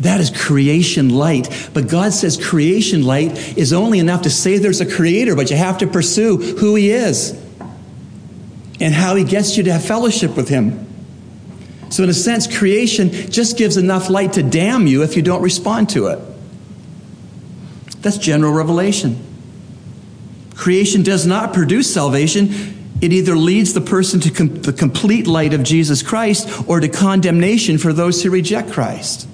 that 0.02 0.20
is 0.20 0.30
creation 0.30 1.10
light. 1.10 1.70
But 1.74 1.88
God 1.88 2.12
says 2.12 2.42
creation 2.42 3.04
light 3.04 3.58
is 3.58 3.72
only 3.72 3.98
enough 3.98 4.22
to 4.22 4.30
say 4.30 4.58
there's 4.58 4.80
a 4.80 4.90
creator, 4.90 5.34
but 5.34 5.50
you 5.50 5.56
have 5.56 5.78
to 5.78 5.86
pursue 5.86 6.36
who 6.36 6.74
he 6.74 6.90
is 6.90 7.32
and 8.80 8.94
how 8.94 9.14
he 9.14 9.24
gets 9.24 9.56
you 9.56 9.64
to 9.64 9.72
have 9.72 9.84
fellowship 9.84 10.36
with 10.36 10.48
him. 10.48 10.86
So, 11.90 12.02
in 12.02 12.08
a 12.08 12.14
sense, 12.14 12.46
creation 12.46 13.10
just 13.10 13.58
gives 13.58 13.76
enough 13.76 14.08
light 14.08 14.34
to 14.34 14.42
damn 14.42 14.86
you 14.86 15.02
if 15.02 15.16
you 15.16 15.22
don't 15.22 15.42
respond 15.42 15.90
to 15.90 16.06
it. 16.06 16.29
That's 18.02 18.18
general 18.18 18.52
revelation. 18.52 19.22
Creation 20.54 21.02
does 21.02 21.26
not 21.26 21.54
produce 21.54 21.92
salvation. 21.92 22.48
It 23.00 23.12
either 23.12 23.34
leads 23.34 23.72
the 23.72 23.80
person 23.80 24.20
to 24.20 24.30
com- 24.30 24.62
the 24.62 24.72
complete 24.72 25.26
light 25.26 25.54
of 25.54 25.62
Jesus 25.62 26.02
Christ 26.02 26.68
or 26.68 26.80
to 26.80 26.88
condemnation 26.88 27.78
for 27.78 27.92
those 27.92 28.22
who 28.22 28.30
reject 28.30 28.70
Christ. 28.70 29.26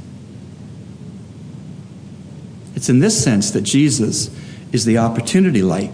It's 2.76 2.88
in 2.88 3.00
this 3.00 3.22
sense 3.22 3.50
that 3.52 3.62
Jesus 3.62 4.30
is 4.72 4.84
the 4.84 4.98
opportunity 4.98 5.62
light. 5.62 5.92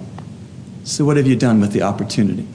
So, 0.84 1.04
what 1.04 1.16
have 1.16 1.26
you 1.26 1.36
done 1.36 1.60
with 1.60 1.72
the 1.72 1.82
opportunity? 1.82 2.46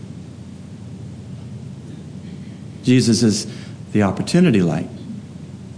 Jesus 2.83 3.23
is 3.23 3.47
the 3.91 4.03
opportunity 4.03 4.61
light. 4.61 4.89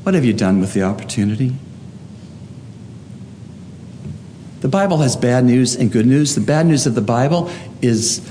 What 0.04 0.16
have 0.16 0.26
you 0.26 0.34
done 0.34 0.60
with 0.60 0.74
the 0.74 0.84
opportunity? 0.84 1.56
The 4.62 4.68
Bible 4.68 4.98
has 4.98 5.16
bad 5.16 5.46
news 5.46 5.76
and 5.76 5.92
good 5.92 6.06
news. 6.06 6.36
The 6.36 6.42
bad 6.42 6.66
news 6.66 6.86
of 6.86 6.96
the 6.96 7.02
Bible 7.02 7.50
is 7.82 8.30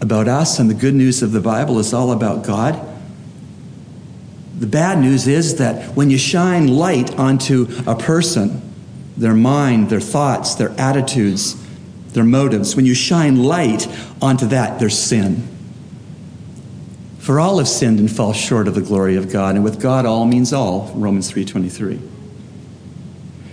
about 0.00 0.28
us, 0.28 0.58
and 0.58 0.68
the 0.68 0.74
good 0.74 0.94
news 0.94 1.22
of 1.22 1.32
the 1.32 1.40
Bible 1.40 1.78
is 1.78 1.94
all 1.94 2.12
about 2.12 2.44
God. 2.44 2.88
The 4.58 4.66
bad 4.66 4.98
news 4.98 5.26
is 5.26 5.56
that 5.56 5.96
when 5.96 6.10
you 6.10 6.18
shine 6.18 6.68
light 6.68 7.18
onto 7.18 7.68
a 7.86 7.96
person, 7.96 8.60
their 9.16 9.34
mind, 9.34 9.88
their 9.88 10.00
thoughts, 10.00 10.54
their 10.54 10.70
attitudes, 10.78 11.56
their 12.12 12.24
motives, 12.24 12.76
when 12.76 12.84
you 12.84 12.94
shine 12.94 13.42
light 13.42 13.88
onto 14.20 14.46
that, 14.46 14.78
there's 14.78 14.98
sin. 14.98 15.48
For 17.18 17.40
all 17.40 17.58
have 17.58 17.68
sinned 17.68 17.98
and 17.98 18.10
fall 18.10 18.32
short 18.32 18.68
of 18.68 18.74
the 18.74 18.82
glory 18.82 19.16
of 19.16 19.32
God, 19.32 19.54
and 19.54 19.64
with 19.64 19.80
God 19.80 20.04
all 20.04 20.26
means 20.26 20.52
all, 20.52 20.92
Romans 20.94 21.30
3:23. 21.30 22.00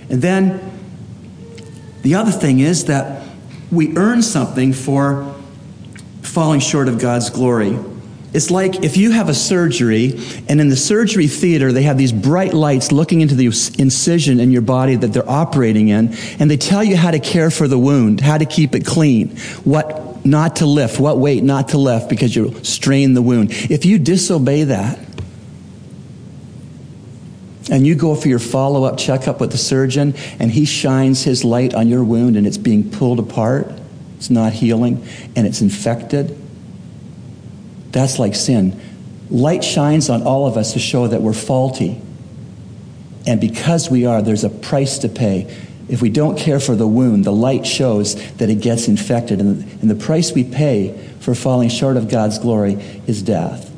And 0.10 0.22
then 0.22 0.60
the 2.02 2.16
other 2.16 2.32
thing 2.32 2.60
is 2.60 2.86
that 2.86 3.28
we 3.72 3.96
earn 3.98 4.22
something 4.22 4.74
for 4.74 5.36
falling 6.22 6.60
short 6.60 6.88
of 6.88 7.00
God's 7.00 7.30
glory. 7.30 7.78
It's 8.32 8.52
like 8.52 8.84
if 8.84 8.96
you 8.96 9.12
have 9.12 9.28
a 9.28 9.34
surgery, 9.34 10.20
and 10.48 10.62
in 10.62 10.70
the 10.70 10.76
surgery 10.76 11.28
theater, 11.28 11.72
they 11.72 11.84
have 11.84 11.98
these 11.98 12.12
bright 12.12 12.54
lights 12.54 12.92
looking 12.92 13.22
into 13.22 13.34
the 13.34 13.48
incision 13.80 14.40
in 14.40 14.52
your 14.52 14.62
body 14.62 14.96
that 14.96 15.08
they're 15.14 15.30
operating 15.30 15.88
in, 15.88 16.14
and 16.40 16.50
they 16.50 16.58
tell 16.58 16.84
you 16.84 16.96
how 16.96 17.10
to 17.10 17.20
care 17.20 17.50
for 17.50 17.68
the 17.68 17.80
wound, 17.80 18.22
how 18.22 18.38
to 18.38 18.46
keep 18.46 18.76
it 18.76 18.86
clean, 18.86 19.36
what 19.64 20.24
not 20.26 20.58
to 20.58 20.66
lift, 20.68 21.00
what 21.00 21.18
weight 21.18 21.44
not 21.44 21.70
to 21.70 21.78
lift 21.78 22.10
because 22.10 22.36
you'll 22.36 22.54
strain 22.64 23.14
the 23.14 23.22
wound. 23.22 23.50
If 23.52 23.86
you 23.86 23.98
disobey 23.98 24.66
that, 24.66 25.00
and 27.70 27.86
you 27.86 27.96
go 27.96 28.16
for 28.16 28.28
your 28.28 28.40
follow 28.40 28.84
up 28.84 28.98
checkup 28.98 29.40
with 29.40 29.52
the 29.52 29.58
surgeon, 29.58 30.16
and 30.40 30.52
he 30.52 30.66
shines 30.66 31.24
his 31.24 31.44
light 31.44 31.74
on 31.74 31.88
your 31.88 32.04
wound 32.04 32.36
and 32.36 32.48
it's 32.48 32.58
being 32.58 32.90
pulled 32.90 33.20
apart, 33.20 33.72
it's 34.18 34.30
not 34.30 34.54
healing, 34.54 35.06
and 35.36 35.46
it's 35.48 35.62
infected, 35.62 36.38
that's 37.92 38.20
like 38.20 38.36
sin. 38.36 38.80
Light 39.30 39.64
shines 39.64 40.10
on 40.10 40.24
all 40.24 40.48
of 40.48 40.58
us 40.58 40.74
to 40.74 40.80
show 40.80 41.08
that 41.08 41.22
we're 41.22 41.34
faulty. 41.34 42.02
And 43.28 43.40
because 43.40 43.90
we 43.90 44.06
are, 44.06 44.22
there's 44.22 44.44
a 44.44 44.50
price 44.50 45.00
to 45.00 45.10
pay. 45.10 45.56
If 45.88 46.02
we 46.02 46.10
don't 46.10 46.38
care 46.38 46.60
for 46.60 46.76
the 46.76 46.88
wound, 46.88 47.26
the 47.26 47.32
light 47.32 47.66
shows 47.66 48.16
that 48.38 48.50
it 48.50 48.62
gets 48.62 48.88
infected. 48.88 49.40
And 49.40 49.90
the, 49.90 49.96
price 49.96 50.32
we 50.32 50.44
pay 50.44 50.98
for 51.20 51.36
falling 51.36 51.70
short 51.70 51.98
of 51.98 52.10
God's 52.10 52.40
glory 52.40 52.74
is 53.08 53.22
death. 53.22 53.69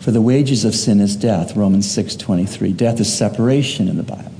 For 0.00 0.10
the 0.10 0.20
wages 0.20 0.64
of 0.64 0.74
sin 0.74 1.00
is 1.00 1.14
death, 1.14 1.54
Romans 1.54 1.86
6:23. 1.86 2.72
Death 2.72 3.00
is 3.00 3.12
separation 3.12 3.86
in 3.86 3.96
the 3.96 4.02
Bible. 4.02 4.32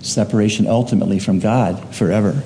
Separation 0.00 0.66
ultimately 0.66 1.18
from 1.18 1.40
God 1.40 1.82
forever. 1.90 2.42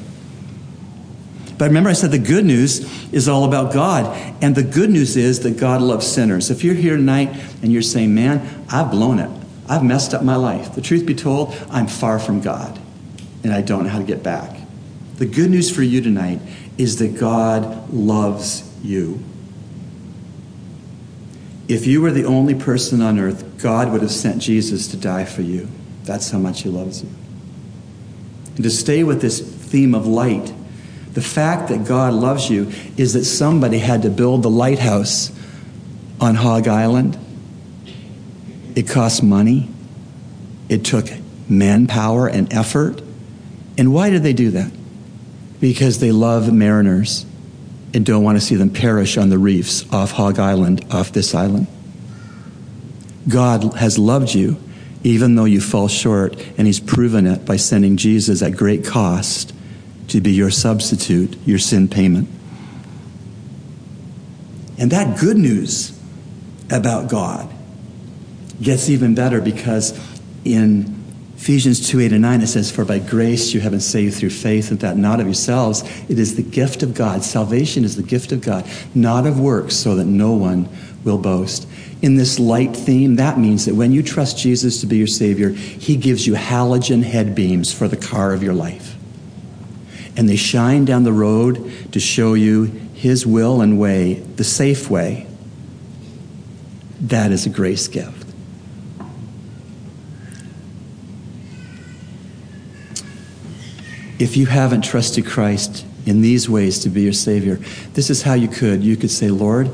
But 1.58 1.66
remember, 1.66 1.90
I 1.90 1.94
said 1.94 2.12
the 2.12 2.18
good 2.18 2.44
news 2.44 2.86
is 3.12 3.28
all 3.28 3.44
about 3.44 3.72
God. 3.72 4.16
And 4.40 4.54
the 4.54 4.62
good 4.62 4.90
news 4.90 5.16
is 5.16 5.40
that 5.40 5.58
God 5.58 5.82
loves 5.82 6.06
sinners. 6.06 6.50
If 6.50 6.62
you're 6.62 6.74
here 6.74 6.96
tonight 6.96 7.36
and 7.62 7.72
you're 7.72 7.82
saying, 7.82 8.14
man, 8.14 8.64
I've 8.70 8.92
blown 8.92 9.18
it, 9.18 9.30
I've 9.68 9.82
messed 9.82 10.14
up 10.14 10.22
my 10.22 10.36
life. 10.36 10.74
The 10.74 10.80
truth 10.80 11.04
be 11.04 11.16
told, 11.16 11.54
I'm 11.68 11.88
far 11.88 12.20
from 12.20 12.40
God 12.40 12.78
and 13.42 13.52
I 13.52 13.60
don't 13.60 13.84
know 13.84 13.90
how 13.90 13.98
to 13.98 14.04
get 14.04 14.22
back. 14.22 14.56
The 15.16 15.26
good 15.26 15.50
news 15.50 15.68
for 15.68 15.82
you 15.82 16.00
tonight 16.00 16.40
is 16.78 16.98
that 16.98 17.18
God 17.18 17.92
loves 17.92 18.62
you. 18.82 19.22
If 21.68 21.86
you 21.86 22.00
were 22.00 22.10
the 22.10 22.24
only 22.24 22.54
person 22.54 23.02
on 23.02 23.18
earth, 23.18 23.60
God 23.62 23.92
would 23.92 24.00
have 24.00 24.10
sent 24.10 24.40
Jesus 24.40 24.88
to 24.88 24.96
die 24.96 25.26
for 25.26 25.42
you. 25.42 25.68
That's 26.04 26.30
how 26.30 26.38
much 26.38 26.62
He 26.62 26.70
loves 26.70 27.02
you. 27.02 27.10
And 28.56 28.64
to 28.64 28.70
stay 28.70 29.04
with 29.04 29.20
this 29.20 29.38
theme 29.40 29.94
of 29.94 30.06
light, 30.06 30.52
the 31.12 31.20
fact 31.20 31.68
that 31.68 31.84
God 31.84 32.14
loves 32.14 32.48
you 32.48 32.72
is 32.96 33.12
that 33.12 33.24
somebody 33.24 33.78
had 33.78 34.02
to 34.02 34.10
build 34.10 34.42
the 34.42 34.50
lighthouse 34.50 35.30
on 36.20 36.36
Hog 36.36 36.66
Island. 36.66 37.18
It 38.74 38.88
cost 38.88 39.22
money, 39.22 39.68
it 40.68 40.84
took 40.84 41.10
manpower 41.48 42.28
and 42.28 42.52
effort. 42.52 43.02
And 43.76 43.92
why 43.92 44.10
did 44.10 44.22
they 44.22 44.32
do 44.32 44.50
that? 44.52 44.72
Because 45.60 45.98
they 45.98 46.12
love 46.12 46.52
mariners 46.52 47.26
and 47.94 48.04
don't 48.04 48.22
want 48.22 48.38
to 48.38 48.44
see 48.44 48.54
them 48.54 48.70
perish 48.70 49.16
on 49.16 49.28
the 49.28 49.38
reefs 49.38 49.90
off 49.92 50.12
Hog 50.12 50.38
Island, 50.38 50.84
off 50.90 51.12
this 51.12 51.34
island. 51.34 51.66
God 53.28 53.74
has 53.74 53.98
loved 53.98 54.34
you 54.34 54.58
even 55.04 55.36
though 55.36 55.44
you 55.44 55.60
fall 55.60 55.88
short, 55.88 56.36
and 56.56 56.66
He's 56.66 56.80
proven 56.80 57.26
it 57.26 57.44
by 57.44 57.56
sending 57.56 57.96
Jesus 57.96 58.42
at 58.42 58.56
great 58.56 58.84
cost 58.84 59.54
to 60.08 60.20
be 60.20 60.32
your 60.32 60.50
substitute, 60.50 61.36
your 61.46 61.58
sin 61.58 61.88
payment. 61.88 62.28
And 64.78 64.90
that 64.90 65.18
good 65.18 65.36
news 65.36 65.98
about 66.70 67.08
God 67.08 67.52
gets 68.60 68.88
even 68.88 69.14
better 69.14 69.40
because 69.40 69.98
in 70.44 70.97
Ephesians 71.38 71.88
2 71.88 72.00
8 72.00 72.12
and 72.12 72.22
9, 72.22 72.40
it 72.42 72.46
says, 72.48 72.70
For 72.70 72.84
by 72.84 72.98
grace 72.98 73.54
you 73.54 73.60
have 73.60 73.70
been 73.70 73.80
saved 73.80 74.16
through 74.16 74.30
faith, 74.30 74.72
and 74.72 74.80
that 74.80 74.96
not 74.96 75.20
of 75.20 75.26
yourselves. 75.26 75.82
It 76.08 76.18
is 76.18 76.34
the 76.34 76.42
gift 76.42 76.82
of 76.82 76.94
God. 76.94 77.22
Salvation 77.22 77.84
is 77.84 77.94
the 77.94 78.02
gift 78.02 78.32
of 78.32 78.40
God, 78.40 78.68
not 78.92 79.24
of 79.24 79.38
works, 79.38 79.76
so 79.76 79.94
that 79.94 80.04
no 80.04 80.32
one 80.32 80.68
will 81.04 81.16
boast. 81.16 81.68
In 82.02 82.16
this 82.16 82.40
light 82.40 82.76
theme, 82.76 83.16
that 83.16 83.38
means 83.38 83.66
that 83.66 83.76
when 83.76 83.92
you 83.92 84.02
trust 84.02 84.36
Jesus 84.36 84.80
to 84.80 84.86
be 84.86 84.96
your 84.96 85.06
Savior, 85.06 85.50
He 85.50 85.96
gives 85.96 86.26
you 86.26 86.34
halogen 86.34 87.04
head 87.04 87.36
beams 87.36 87.72
for 87.72 87.86
the 87.86 87.96
car 87.96 88.32
of 88.32 88.42
your 88.42 88.54
life. 88.54 88.96
And 90.16 90.28
they 90.28 90.36
shine 90.36 90.84
down 90.84 91.04
the 91.04 91.12
road 91.12 91.92
to 91.92 92.00
show 92.00 92.34
you 92.34 92.64
His 92.94 93.24
will 93.24 93.60
and 93.60 93.78
way, 93.78 94.14
the 94.14 94.44
safe 94.44 94.90
way. 94.90 95.28
That 97.00 97.30
is 97.30 97.46
a 97.46 97.50
grace 97.50 97.86
gift. 97.86 98.17
If 104.18 104.36
you 104.36 104.46
haven't 104.46 104.82
trusted 104.82 105.26
Christ 105.26 105.86
in 106.04 106.20
these 106.20 106.48
ways 106.48 106.80
to 106.80 106.88
be 106.88 107.02
your 107.02 107.12
Savior, 107.12 107.56
this 107.94 108.10
is 108.10 108.22
how 108.22 108.34
you 108.34 108.48
could. 108.48 108.82
You 108.82 108.96
could 108.96 109.10
say, 109.10 109.30
Lord, 109.30 109.70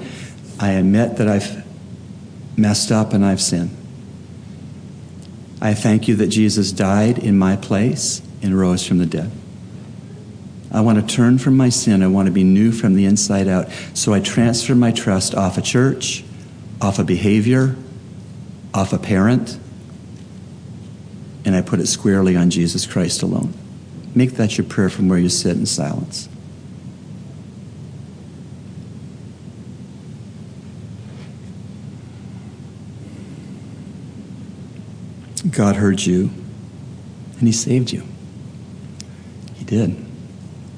I 0.61 0.73
admit 0.73 1.17
that 1.17 1.29
I've 1.29 1.65
messed 2.57 2.93
up 2.93 3.13
and 3.13 3.25
I've 3.25 3.41
sinned. 3.41 3.77
I 5.61 5.73
thank 5.73 6.09
you 6.09 6.17
that 6.17 6.27
Jesus 6.27 6.73
died 6.73 7.19
in 7.19 7.39
my 7.39 7.57
place 7.57 8.21
and 8.43 8.59
rose 8.59 8.87
from 8.87 8.99
the 8.99 9.07
dead. 9.07 9.31
I 10.71 10.81
want 10.83 11.01
to 11.01 11.15
turn 11.15 11.39
from 11.39 11.57
my 11.57 11.69
sin. 11.69 12.03
I 12.03 12.09
want 12.09 12.27
to 12.27 12.33
be 12.33 12.45
new 12.45 12.73
from 12.73 12.95
the 12.95 13.07
inside 13.07 13.49
out. 13.49 13.69
So 13.95 14.13
I 14.13 14.21
transfer 14.21 14.75
my 14.75 14.91
trust 14.91 15.35
off 15.35 15.57
a 15.57 15.63
church, 15.63 16.25
off 16.83 16.99
a 16.99 17.05
behavior, 17.05 17.77
off 18.75 18.93
a 18.93 18.99
parent, 18.99 19.59
and 21.45 21.55
I 21.55 21.63
put 21.63 21.79
it 21.79 21.87
squarely 21.87 22.37
on 22.37 22.51
Jesus 22.51 22.87
Christ 22.87 23.23
alone. 23.23 23.55
Make 24.15 24.33
that 24.33 24.57
your 24.57 24.67
prayer 24.67 24.89
from 24.89 25.09
where 25.09 25.19
you 25.19 25.29
sit 25.29 25.57
in 25.57 25.67
silence. 25.67 26.29
God 35.51 35.77
heard 35.77 36.05
you 36.05 36.31
and 37.39 37.49
He 37.49 37.53
saved 37.53 37.93
you. 37.93 38.03
He 39.55 39.65
did. 39.65 40.05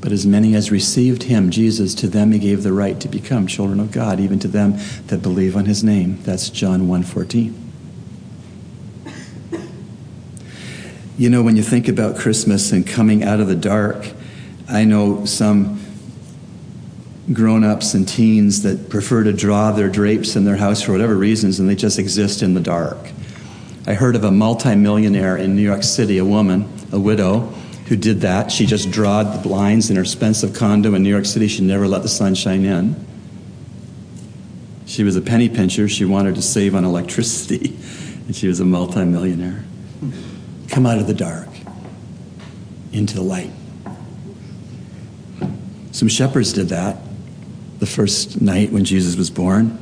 But 0.00 0.12
as 0.12 0.26
many 0.26 0.54
as 0.54 0.70
received 0.70 1.24
Him, 1.24 1.50
Jesus, 1.50 1.94
to 1.96 2.08
them 2.08 2.32
He 2.32 2.38
gave 2.38 2.62
the 2.62 2.72
right 2.72 2.98
to 3.00 3.08
become 3.08 3.46
children 3.46 3.80
of 3.80 3.92
God, 3.92 4.20
even 4.20 4.38
to 4.40 4.48
them 4.48 4.74
that 5.06 5.22
believe 5.22 5.56
on 5.56 5.66
His 5.66 5.82
name. 5.82 6.22
That's 6.22 6.50
John 6.50 6.82
1.14. 6.88 7.65
You 11.18 11.30
know, 11.30 11.42
when 11.42 11.56
you 11.56 11.62
think 11.62 11.88
about 11.88 12.18
Christmas 12.18 12.72
and 12.72 12.86
coming 12.86 13.24
out 13.24 13.40
of 13.40 13.48
the 13.48 13.56
dark, 13.56 14.06
I 14.68 14.84
know 14.84 15.24
some 15.24 15.80
grown 17.32 17.64
ups 17.64 17.94
and 17.94 18.06
teens 18.06 18.62
that 18.64 18.90
prefer 18.90 19.24
to 19.24 19.32
draw 19.32 19.72
their 19.72 19.88
drapes 19.88 20.36
in 20.36 20.44
their 20.44 20.56
house 20.56 20.82
for 20.82 20.92
whatever 20.92 21.16
reasons 21.16 21.58
and 21.58 21.68
they 21.68 21.74
just 21.74 21.98
exist 21.98 22.42
in 22.42 22.52
the 22.52 22.60
dark. 22.60 22.98
I 23.86 23.94
heard 23.94 24.14
of 24.14 24.24
a 24.24 24.30
multimillionaire 24.30 25.38
in 25.38 25.56
New 25.56 25.62
York 25.62 25.84
City, 25.84 26.18
a 26.18 26.24
woman, 26.24 26.68
a 26.92 27.00
widow, 27.00 27.40
who 27.88 27.96
did 27.96 28.20
that. 28.20 28.52
She 28.52 28.66
just 28.66 28.90
drawed 28.90 29.32
the 29.32 29.38
blinds 29.38 29.88
in 29.88 29.96
her 29.96 30.02
expensive 30.02 30.52
condo 30.52 30.92
in 30.94 31.02
New 31.02 31.08
York 31.08 31.24
City. 31.24 31.48
She 31.48 31.62
never 31.62 31.88
let 31.88 32.02
the 32.02 32.08
sun 32.08 32.34
shine 32.34 32.66
in. 32.66 32.94
She 34.84 35.02
was 35.02 35.16
a 35.16 35.22
penny 35.22 35.48
pincher. 35.48 35.88
She 35.88 36.04
wanted 36.04 36.34
to 36.34 36.42
save 36.42 36.74
on 36.74 36.84
electricity, 36.84 37.74
and 38.26 38.36
she 38.36 38.48
was 38.48 38.60
a 38.60 38.66
multimillionaire 38.66 39.64
come 40.68 40.86
out 40.86 40.98
of 40.98 41.06
the 41.06 41.14
dark 41.14 41.48
into 42.92 43.14
the 43.14 43.22
light. 43.22 43.50
Some 45.92 46.08
shepherds 46.08 46.52
did 46.52 46.68
that 46.68 46.98
the 47.78 47.86
first 47.86 48.40
night 48.40 48.72
when 48.72 48.84
Jesus 48.84 49.16
was 49.16 49.30
born. 49.30 49.78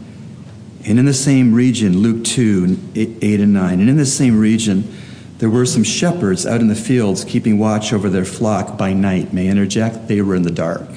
And 0.87 0.99
in 0.99 1.07
the 1.07 1.15
same 1.15 1.55
region, 1.55 1.99
Luke 1.99 2.25
2, 2.25 2.79
8 2.95 3.41
and 3.41 3.55
9, 3.55 3.81
and 3.81 3.89
in 3.89 3.97
the 3.97 4.05
same 4.07 4.39
region, 4.39 4.93
there 5.39 5.51
were 5.51 5.67
some 5.67 5.83
shepherds 5.83 6.47
out 6.47 6.61
in 6.61 6.69
the 6.69 6.75
fields 6.75 7.25
keeping 7.25 7.59
watch 7.59 7.93
over 7.93 8.09
their 8.09 8.25
flock 8.25 8.79
by 8.79 8.93
night. 8.93 9.33
May 9.33 9.49
I 9.49 9.51
interject? 9.51 10.09
They 10.09 10.21
were 10.21 10.35
in 10.35 10.43
the 10.43 10.51
dark. 10.51 10.89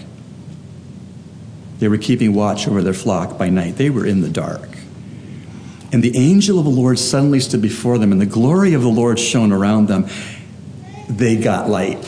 They 1.80 1.88
were 1.88 1.98
keeping 1.98 2.34
watch 2.34 2.68
over 2.68 2.82
their 2.82 2.94
flock 2.94 3.38
by 3.38 3.50
night. 3.50 3.78
They 3.78 3.90
were 3.90 4.06
in 4.06 4.22
the 4.22 4.30
dark. 4.30 4.77
And 5.92 6.04
the 6.04 6.18
angel 6.18 6.60
of 6.60 6.66
the 6.66 6.72
Lord 6.72 7.00
suddenly 7.00 7.40
stood 7.40 7.62
before 7.62 7.98
them, 7.98 8.12
and 8.12 8.20
the 8.20 8.26
glory 8.26 8.74
of 8.74 8.82
the 8.82 8.90
Lord 8.90 9.20
shone 9.20 9.52
around 9.52 9.88
them. 9.88 10.08
They 11.10 11.38
got 11.38 11.70
light, 11.70 12.06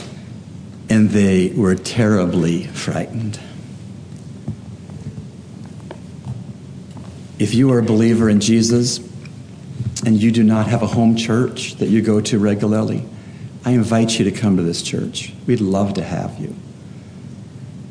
and 0.90 1.10
they 1.12 1.50
were 1.50 1.76
terribly 1.76 2.64
frightened. 2.64 3.40
If 7.40 7.54
you 7.54 7.72
are 7.72 7.80
a 7.80 7.84
believer 7.84 8.30
in 8.30 8.42
Jesus 8.42 9.00
and 10.06 10.22
you 10.22 10.30
do 10.30 10.44
not 10.44 10.68
have 10.68 10.82
a 10.82 10.88
home 10.88 11.16
church 11.16 11.76
that 11.76 11.88
you 11.88 12.02
go 12.02 12.20
to 12.20 12.38
regularly, 12.38 13.06
I 13.64 13.72
invite 13.72 14.20
you 14.20 14.26
to 14.26 14.32
come 14.32 14.58
to 14.58 14.64
this 14.64 14.82
church. 14.82 15.34
We'd 15.48 15.62
love 15.62 15.94
to 15.94 16.04
have 16.04 16.38
you. 16.38 16.54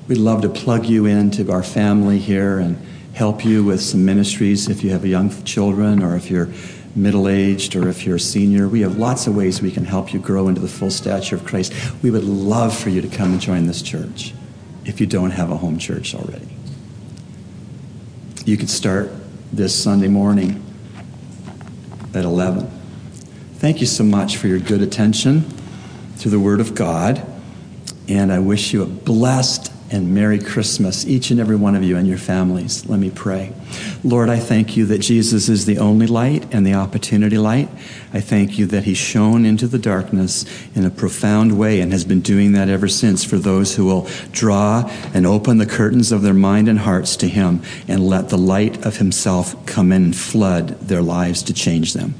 We'd 0.07 0.19
love 0.19 0.43
to 0.43 0.51
plug 0.51 0.85
you 0.85 1.07
into 1.07 1.51
our 1.51 1.63
family 1.63 2.19
here 2.19 2.59
and 2.59 2.79
help 3.19 3.45
you 3.45 3.65
with 3.65 3.83
some 3.83 4.05
ministries 4.05 4.69
if 4.69 4.85
you 4.85 4.91
have 4.91 5.05
young 5.05 5.29
children 5.43 6.05
or 6.05 6.15
if 6.15 6.31
you're 6.31 6.49
middle 6.95 7.29
aged 7.29 7.75
or 7.75 7.89
if 7.89 8.07
you're 8.07 8.15
a 8.15 8.21
senior. 8.21 8.69
We 8.69 8.83
have 8.83 8.97
lots 8.97 9.27
of 9.27 9.35
ways 9.35 9.61
we 9.61 9.73
can 9.73 9.85
help 9.85 10.13
you 10.13 10.21
grow 10.21 10.47
into 10.47 10.61
the 10.61 10.69
full 10.69 10.93
stature 10.93 11.35
of 11.35 11.45
Christ. 11.45 11.73
We 12.01 12.13
would 12.13 12.23
love 12.23 12.79
for 12.79 12.91
you 12.91 13.01
to 13.01 13.09
come 13.09 13.33
and 13.33 13.41
join 13.41 13.67
this 13.67 13.83
church 13.83 14.35
if 14.85 15.01
you 15.01 15.07
don't 15.07 15.33
have 15.33 15.51
a 15.51 15.57
home 15.57 15.79
church 15.79 16.15
already. 16.15 16.49
You 18.45 18.57
could 18.57 18.71
start 18.71 19.11
this 19.53 19.75
Sunday 19.75 20.07
morning 20.07 20.65
at 22.15 22.25
11. 22.25 22.71
Thank 23.55 23.81
you 23.81 23.89
so 23.89 24.05
much 24.05 24.37
for 24.37 24.47
your 24.47 24.61
good 24.61 24.81
attention 24.81 25.45
to 26.21 26.29
the 26.29 26.39
Word 26.39 26.61
of 26.61 26.77
God, 26.77 27.21
and 28.07 28.33
I 28.33 28.39
wish 28.39 28.73
you 28.73 28.85
a 28.85 28.87
blessed 28.87 29.73
and 29.91 30.15
Merry 30.15 30.39
Christmas, 30.39 31.07
each 31.07 31.31
and 31.31 31.41
every 31.41 31.57
one 31.57 31.75
of 31.75 31.83
you 31.83 31.97
and 31.97 32.07
your 32.07 32.19
families. 32.19 32.87
Let 32.87 33.01
me 33.01 33.11
pray. 33.11 33.53
Lord, 34.05 34.29
I 34.29 34.39
thank 34.39 34.77
you 34.77 34.87
that 34.87 34.99
Jesus 34.99 35.49
is 35.49 35.67
the 35.67 35.79
only 35.79 36.07
light 36.07 36.47
and 36.53 36.67
the 36.67 36.75
opportunity 36.75 37.39
light. 37.39 37.69
I 38.13 38.21
thank 38.21 38.59
you 38.59 38.67
that 38.67 38.85
he 38.85 38.95
shone 38.95 39.45
into 39.45 39.67
the 39.67 39.79
darkness 39.79 40.45
in 40.75 40.85
a 40.85 40.91
profound 40.91 41.59
way 41.59 41.81
and 41.81 41.93
has 41.93 42.05
been 42.05 42.21
doing 42.21 42.53
that 42.53 42.69
ever 42.69 42.89
since 42.89 43.25
for 43.25 43.39
those 43.39 43.77
who 43.77 43.87
will 43.87 44.09
draw 44.33 44.91
and 45.15 45.27
open 45.27 45.59
the 45.59 45.67
curtains 45.67 46.13
of 46.13 46.23
their 46.23 46.35
mind 46.35 46.69
and 46.69 46.81
hearts 46.81 47.17
to 47.17 47.29
him 47.29 47.63
and 47.87 48.07
let 48.07 48.29
the 48.29 48.39
light 48.39 48.85
of 48.85 48.99
himself 48.99 49.67
come 49.67 49.93
in 49.93 50.05
and 50.05 50.17
flood 50.17 50.69
their 50.81 51.03
lives 51.03 51.43
to 51.45 51.55
change 51.55 51.95
them. 51.95 52.15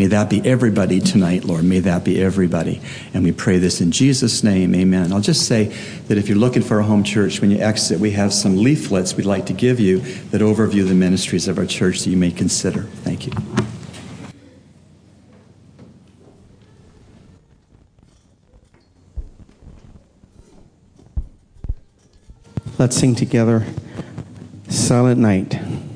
May 0.00 0.06
that 0.06 0.30
be 0.30 0.40
everybody 0.46 0.98
tonight, 0.98 1.44
Lord. 1.44 1.62
May 1.62 1.80
that 1.80 2.04
be 2.04 2.22
everybody. 2.22 2.80
And 3.12 3.22
we 3.22 3.32
pray 3.32 3.58
this 3.58 3.82
in 3.82 3.92
Jesus' 3.92 4.42
name. 4.42 4.74
Amen. 4.74 5.12
I'll 5.12 5.20
just 5.20 5.46
say 5.46 5.64
that 6.08 6.16
if 6.16 6.26
you're 6.26 6.38
looking 6.38 6.62
for 6.62 6.78
a 6.78 6.82
home 6.82 7.04
church, 7.04 7.42
when 7.42 7.50
you 7.50 7.58
exit, 7.58 8.00
we 8.00 8.12
have 8.12 8.32
some 8.32 8.56
leaflets 8.56 9.14
we'd 9.14 9.26
like 9.26 9.44
to 9.44 9.52
give 9.52 9.78
you 9.78 9.98
that 10.30 10.40
overview 10.40 10.88
the 10.88 10.94
ministries 10.94 11.48
of 11.48 11.58
our 11.58 11.66
church 11.66 12.00
that 12.00 12.08
you 12.08 12.16
may 12.16 12.30
consider. 12.30 12.84
Thank 13.04 13.26
you. 13.26 13.32
Let's 22.78 22.96
sing 22.96 23.14
together 23.14 23.66
Silent 24.70 25.20
Night. 25.20 25.89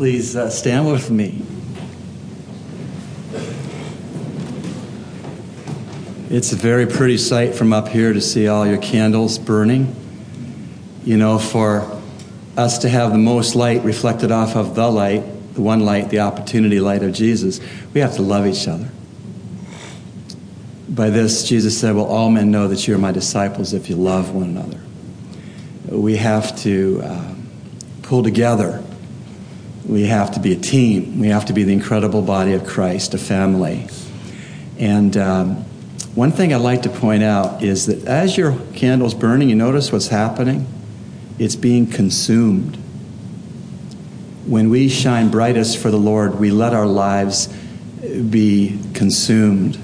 Please 0.00 0.34
uh, 0.34 0.48
stand 0.48 0.90
with 0.90 1.10
me. 1.10 1.42
It's 6.30 6.54
a 6.54 6.56
very 6.56 6.86
pretty 6.86 7.18
sight 7.18 7.54
from 7.54 7.74
up 7.74 7.88
here 7.88 8.14
to 8.14 8.20
see 8.22 8.48
all 8.48 8.66
your 8.66 8.78
candles 8.78 9.38
burning. 9.38 9.94
You 11.04 11.18
know, 11.18 11.38
for 11.38 12.00
us 12.56 12.78
to 12.78 12.88
have 12.88 13.12
the 13.12 13.18
most 13.18 13.54
light 13.54 13.84
reflected 13.84 14.32
off 14.32 14.56
of 14.56 14.74
the 14.74 14.90
light, 14.90 15.22
the 15.52 15.60
one 15.60 15.80
light, 15.80 16.08
the 16.08 16.20
opportunity 16.20 16.80
light 16.80 17.02
of 17.02 17.12
Jesus, 17.12 17.60
we 17.92 18.00
have 18.00 18.14
to 18.14 18.22
love 18.22 18.46
each 18.46 18.66
other. 18.66 18.88
By 20.88 21.10
this, 21.10 21.46
Jesus 21.46 21.78
said, 21.78 21.94
Well, 21.94 22.06
all 22.06 22.30
men 22.30 22.50
know 22.50 22.68
that 22.68 22.88
you 22.88 22.94
are 22.94 22.98
my 22.98 23.12
disciples 23.12 23.74
if 23.74 23.90
you 23.90 23.96
love 23.96 24.34
one 24.34 24.44
another. 24.44 24.80
We 25.90 26.16
have 26.16 26.58
to 26.60 27.02
um, 27.04 27.50
pull 28.00 28.22
together. 28.22 28.82
We 29.90 30.06
have 30.06 30.30
to 30.34 30.40
be 30.40 30.52
a 30.52 30.56
team. 30.56 31.18
We 31.18 31.28
have 31.28 31.46
to 31.46 31.52
be 31.52 31.64
the 31.64 31.72
incredible 31.72 32.22
body 32.22 32.52
of 32.52 32.64
Christ, 32.64 33.12
a 33.12 33.18
family. 33.18 33.88
And 34.78 35.16
um, 35.16 35.56
one 36.14 36.30
thing 36.30 36.54
I'd 36.54 36.60
like 36.60 36.82
to 36.82 36.88
point 36.88 37.24
out 37.24 37.64
is 37.64 37.86
that 37.86 38.04
as 38.06 38.36
your 38.36 38.56
candle's 38.72 39.14
burning, 39.14 39.48
you 39.48 39.56
notice 39.56 39.90
what's 39.90 40.06
happening? 40.06 40.68
It's 41.40 41.56
being 41.56 41.88
consumed. 41.88 42.76
When 44.46 44.70
we 44.70 44.88
shine 44.88 45.28
brightest 45.28 45.78
for 45.78 45.90
the 45.90 45.98
Lord, 45.98 46.38
we 46.38 46.52
let 46.52 46.72
our 46.72 46.86
lives 46.86 47.48
be 48.30 48.78
consumed. 48.94 49.76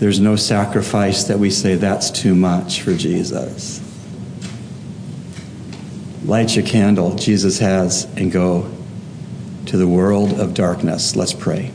There's 0.00 0.20
no 0.20 0.36
sacrifice 0.36 1.24
that 1.24 1.38
we 1.38 1.48
say 1.48 1.76
that's 1.76 2.10
too 2.10 2.34
much 2.34 2.82
for 2.82 2.92
Jesus. 2.92 3.80
Light 6.26 6.54
your 6.54 6.66
candle, 6.66 7.14
Jesus 7.14 7.58
has, 7.60 8.04
and 8.16 8.30
go 8.30 8.70
to 9.66 9.76
the 9.76 9.88
world 9.88 10.40
of 10.40 10.54
darkness. 10.54 11.16
Let's 11.16 11.32
pray. 11.32 11.72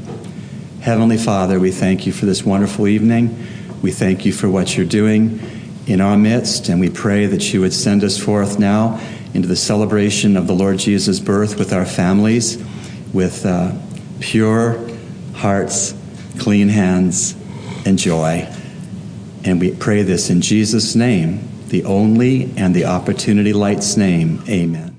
Heavenly 0.82 1.18
Father, 1.18 1.60
we 1.60 1.72
thank 1.72 2.06
you 2.06 2.12
for 2.12 2.26
this 2.26 2.44
wonderful 2.44 2.88
evening. 2.88 3.48
We 3.82 3.92
thank 3.92 4.26
you 4.26 4.34
for 4.34 4.50
what 4.50 4.76
you're 4.76 4.86
doing 4.86 5.40
in 5.88 6.02
our 6.02 6.18
midst, 6.18 6.70
and 6.70 6.80
we 6.80 6.90
pray 6.90 7.26
that 7.26 7.54
you 7.54 7.62
would 7.62 7.74
send 7.74 8.04
us 8.04 8.18
forth 8.18 8.60
now 8.60 9.00
into 9.34 9.48
the 9.48 9.56
celebration 9.56 10.38
of 10.38 10.48
the 10.48 10.54
Lord 10.54 10.78
Jesus' 10.78 11.20
birth 11.20 11.58
with 11.58 11.74
our 11.74 11.86
families, 11.86 12.58
with 13.14 13.46
uh, 13.46 13.74
pure 14.20 14.88
hearts, 15.36 15.94
clean 16.40 16.70
hands, 16.70 17.36
and 17.86 17.98
joy. 17.98 18.48
And 19.44 19.60
we 19.60 19.76
pray 19.76 20.04
this 20.04 20.30
in 20.30 20.42
Jesus' 20.42 20.96
name, 20.96 21.48
the 21.68 21.84
only 21.84 22.52
and 22.56 22.76
the 22.76 22.86
opportunity 22.86 23.54
light's 23.54 23.98
name. 23.98 24.44
Amen. 24.48 24.91